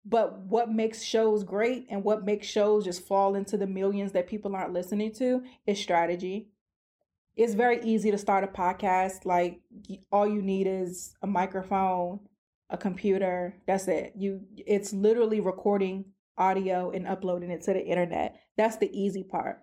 but 0.07 0.38
what 0.40 0.70
makes 0.70 1.03
shows 1.03 1.44
great 1.44 1.87
and 1.90 2.05
what 2.05 2.25
makes 2.25 2.46
shows 2.46 2.85
just 2.85 3.07
fall 3.07 3.35
into 3.35 3.59
the 3.59 3.66
millions 3.66 4.12
that 4.12 4.29
people 4.29 4.57
aren't 4.57 4.72
listening 4.72 5.12
to 5.14 5.42
is 5.66 5.79
strategy 5.79 6.49
it's 7.37 7.55
very 7.55 7.83
easy 7.83 8.11
to 8.11 8.18
start 8.18 8.44
a 8.44 8.46
podcast. 8.46 9.25
Like 9.25 9.61
all 10.11 10.27
you 10.27 10.40
need 10.40 10.66
is 10.66 11.14
a 11.22 11.27
microphone, 11.27 12.20
a 12.70 12.79
computer. 12.79 13.57
That's 13.66 13.87
it. 13.88 14.14
You 14.16 14.40
it's 14.57 14.92
literally 14.92 15.40
recording 15.40 16.07
audio 16.38 16.90
and 16.90 17.07
uploading 17.07 17.51
it 17.51 17.62
to 17.62 17.75
the 17.75 17.85
internet. 17.85 18.40
That's 18.57 18.79
the 18.79 18.90
easy 18.99 19.22
part. 19.22 19.62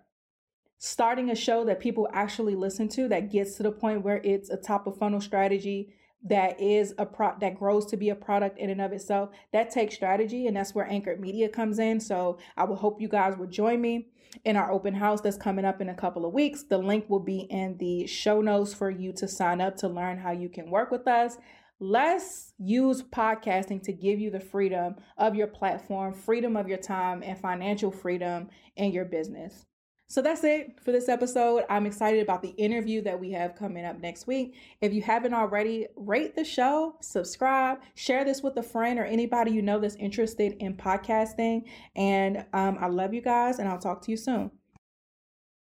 Starting 0.78 1.30
a 1.30 1.34
show 1.34 1.64
that 1.64 1.80
people 1.80 2.08
actually 2.12 2.54
listen 2.54 2.88
to 2.90 3.08
that 3.08 3.32
gets 3.32 3.56
to 3.56 3.62
the 3.62 3.72
point 3.72 4.02
where 4.02 4.20
it's 4.22 4.50
a 4.50 4.56
top 4.56 4.86
of 4.86 4.96
funnel 4.96 5.20
strategy 5.20 5.94
that 6.24 6.58
is 6.60 6.94
a 6.98 7.06
pro 7.06 7.32
that 7.40 7.58
grows 7.58 7.84
to 7.86 7.96
be 7.96 8.08
a 8.08 8.14
product 8.14 8.58
in 8.58 8.70
and 8.70 8.80
of 8.80 8.92
itself 8.92 9.30
that 9.52 9.70
takes 9.70 9.94
strategy 9.94 10.46
and 10.46 10.56
that's 10.56 10.74
where 10.74 10.90
anchored 10.90 11.20
media 11.20 11.48
comes 11.48 11.78
in. 11.78 12.00
So 12.00 12.38
i 12.56 12.64
will 12.64 12.76
hope 12.76 13.00
you 13.00 13.08
guys 13.08 13.36
will 13.36 13.46
join 13.46 13.80
me 13.80 14.08
in 14.44 14.56
our 14.56 14.72
open 14.72 14.94
house 14.94 15.20
that's 15.20 15.36
coming 15.36 15.64
up 15.64 15.80
in 15.80 15.90
a 15.90 15.94
couple 15.94 16.24
of 16.24 16.32
weeks. 16.32 16.64
The 16.64 16.78
link 16.78 17.08
will 17.08 17.20
be 17.20 17.40
in 17.50 17.76
the 17.78 18.06
show 18.06 18.40
notes 18.40 18.74
for 18.74 18.90
you 18.90 19.12
to 19.12 19.28
sign 19.28 19.60
up 19.60 19.76
to 19.78 19.88
learn 19.88 20.18
how 20.18 20.32
you 20.32 20.48
can 20.48 20.70
work 20.70 20.90
with 20.90 21.06
us. 21.06 21.36
Let's 21.78 22.54
use 22.58 23.02
podcasting 23.02 23.82
to 23.82 23.92
give 23.92 24.18
you 24.18 24.30
the 24.30 24.40
freedom 24.40 24.96
of 25.18 25.34
your 25.34 25.48
platform 25.48 26.14
freedom 26.14 26.56
of 26.56 26.68
your 26.68 26.78
time 26.78 27.22
and 27.22 27.38
financial 27.38 27.90
freedom 27.90 28.48
in 28.76 28.92
your 28.92 29.04
business 29.04 29.66
so 30.14 30.22
that's 30.22 30.44
it 30.44 30.78
for 30.80 30.92
this 30.92 31.08
episode. 31.08 31.64
I'm 31.68 31.86
excited 31.86 32.22
about 32.22 32.40
the 32.40 32.50
interview 32.50 33.02
that 33.02 33.18
we 33.18 33.32
have 33.32 33.56
coming 33.56 33.84
up 33.84 33.98
next 33.98 34.28
week. 34.28 34.54
If 34.80 34.92
you 34.92 35.02
haven't 35.02 35.34
already, 35.34 35.88
rate 35.96 36.36
the 36.36 36.44
show, 36.44 36.94
subscribe, 37.00 37.78
share 37.96 38.24
this 38.24 38.40
with 38.40 38.56
a 38.56 38.62
friend 38.62 39.00
or 39.00 39.04
anybody 39.06 39.50
you 39.50 39.60
know 39.60 39.80
that's 39.80 39.96
interested 39.96 40.52
in 40.60 40.76
podcasting. 40.76 41.64
And 41.96 42.44
um, 42.52 42.78
I 42.80 42.86
love 42.86 43.12
you 43.12 43.22
guys, 43.22 43.58
and 43.58 43.68
I'll 43.68 43.80
talk 43.80 44.02
to 44.02 44.12
you 44.12 44.16
soon. 44.16 44.52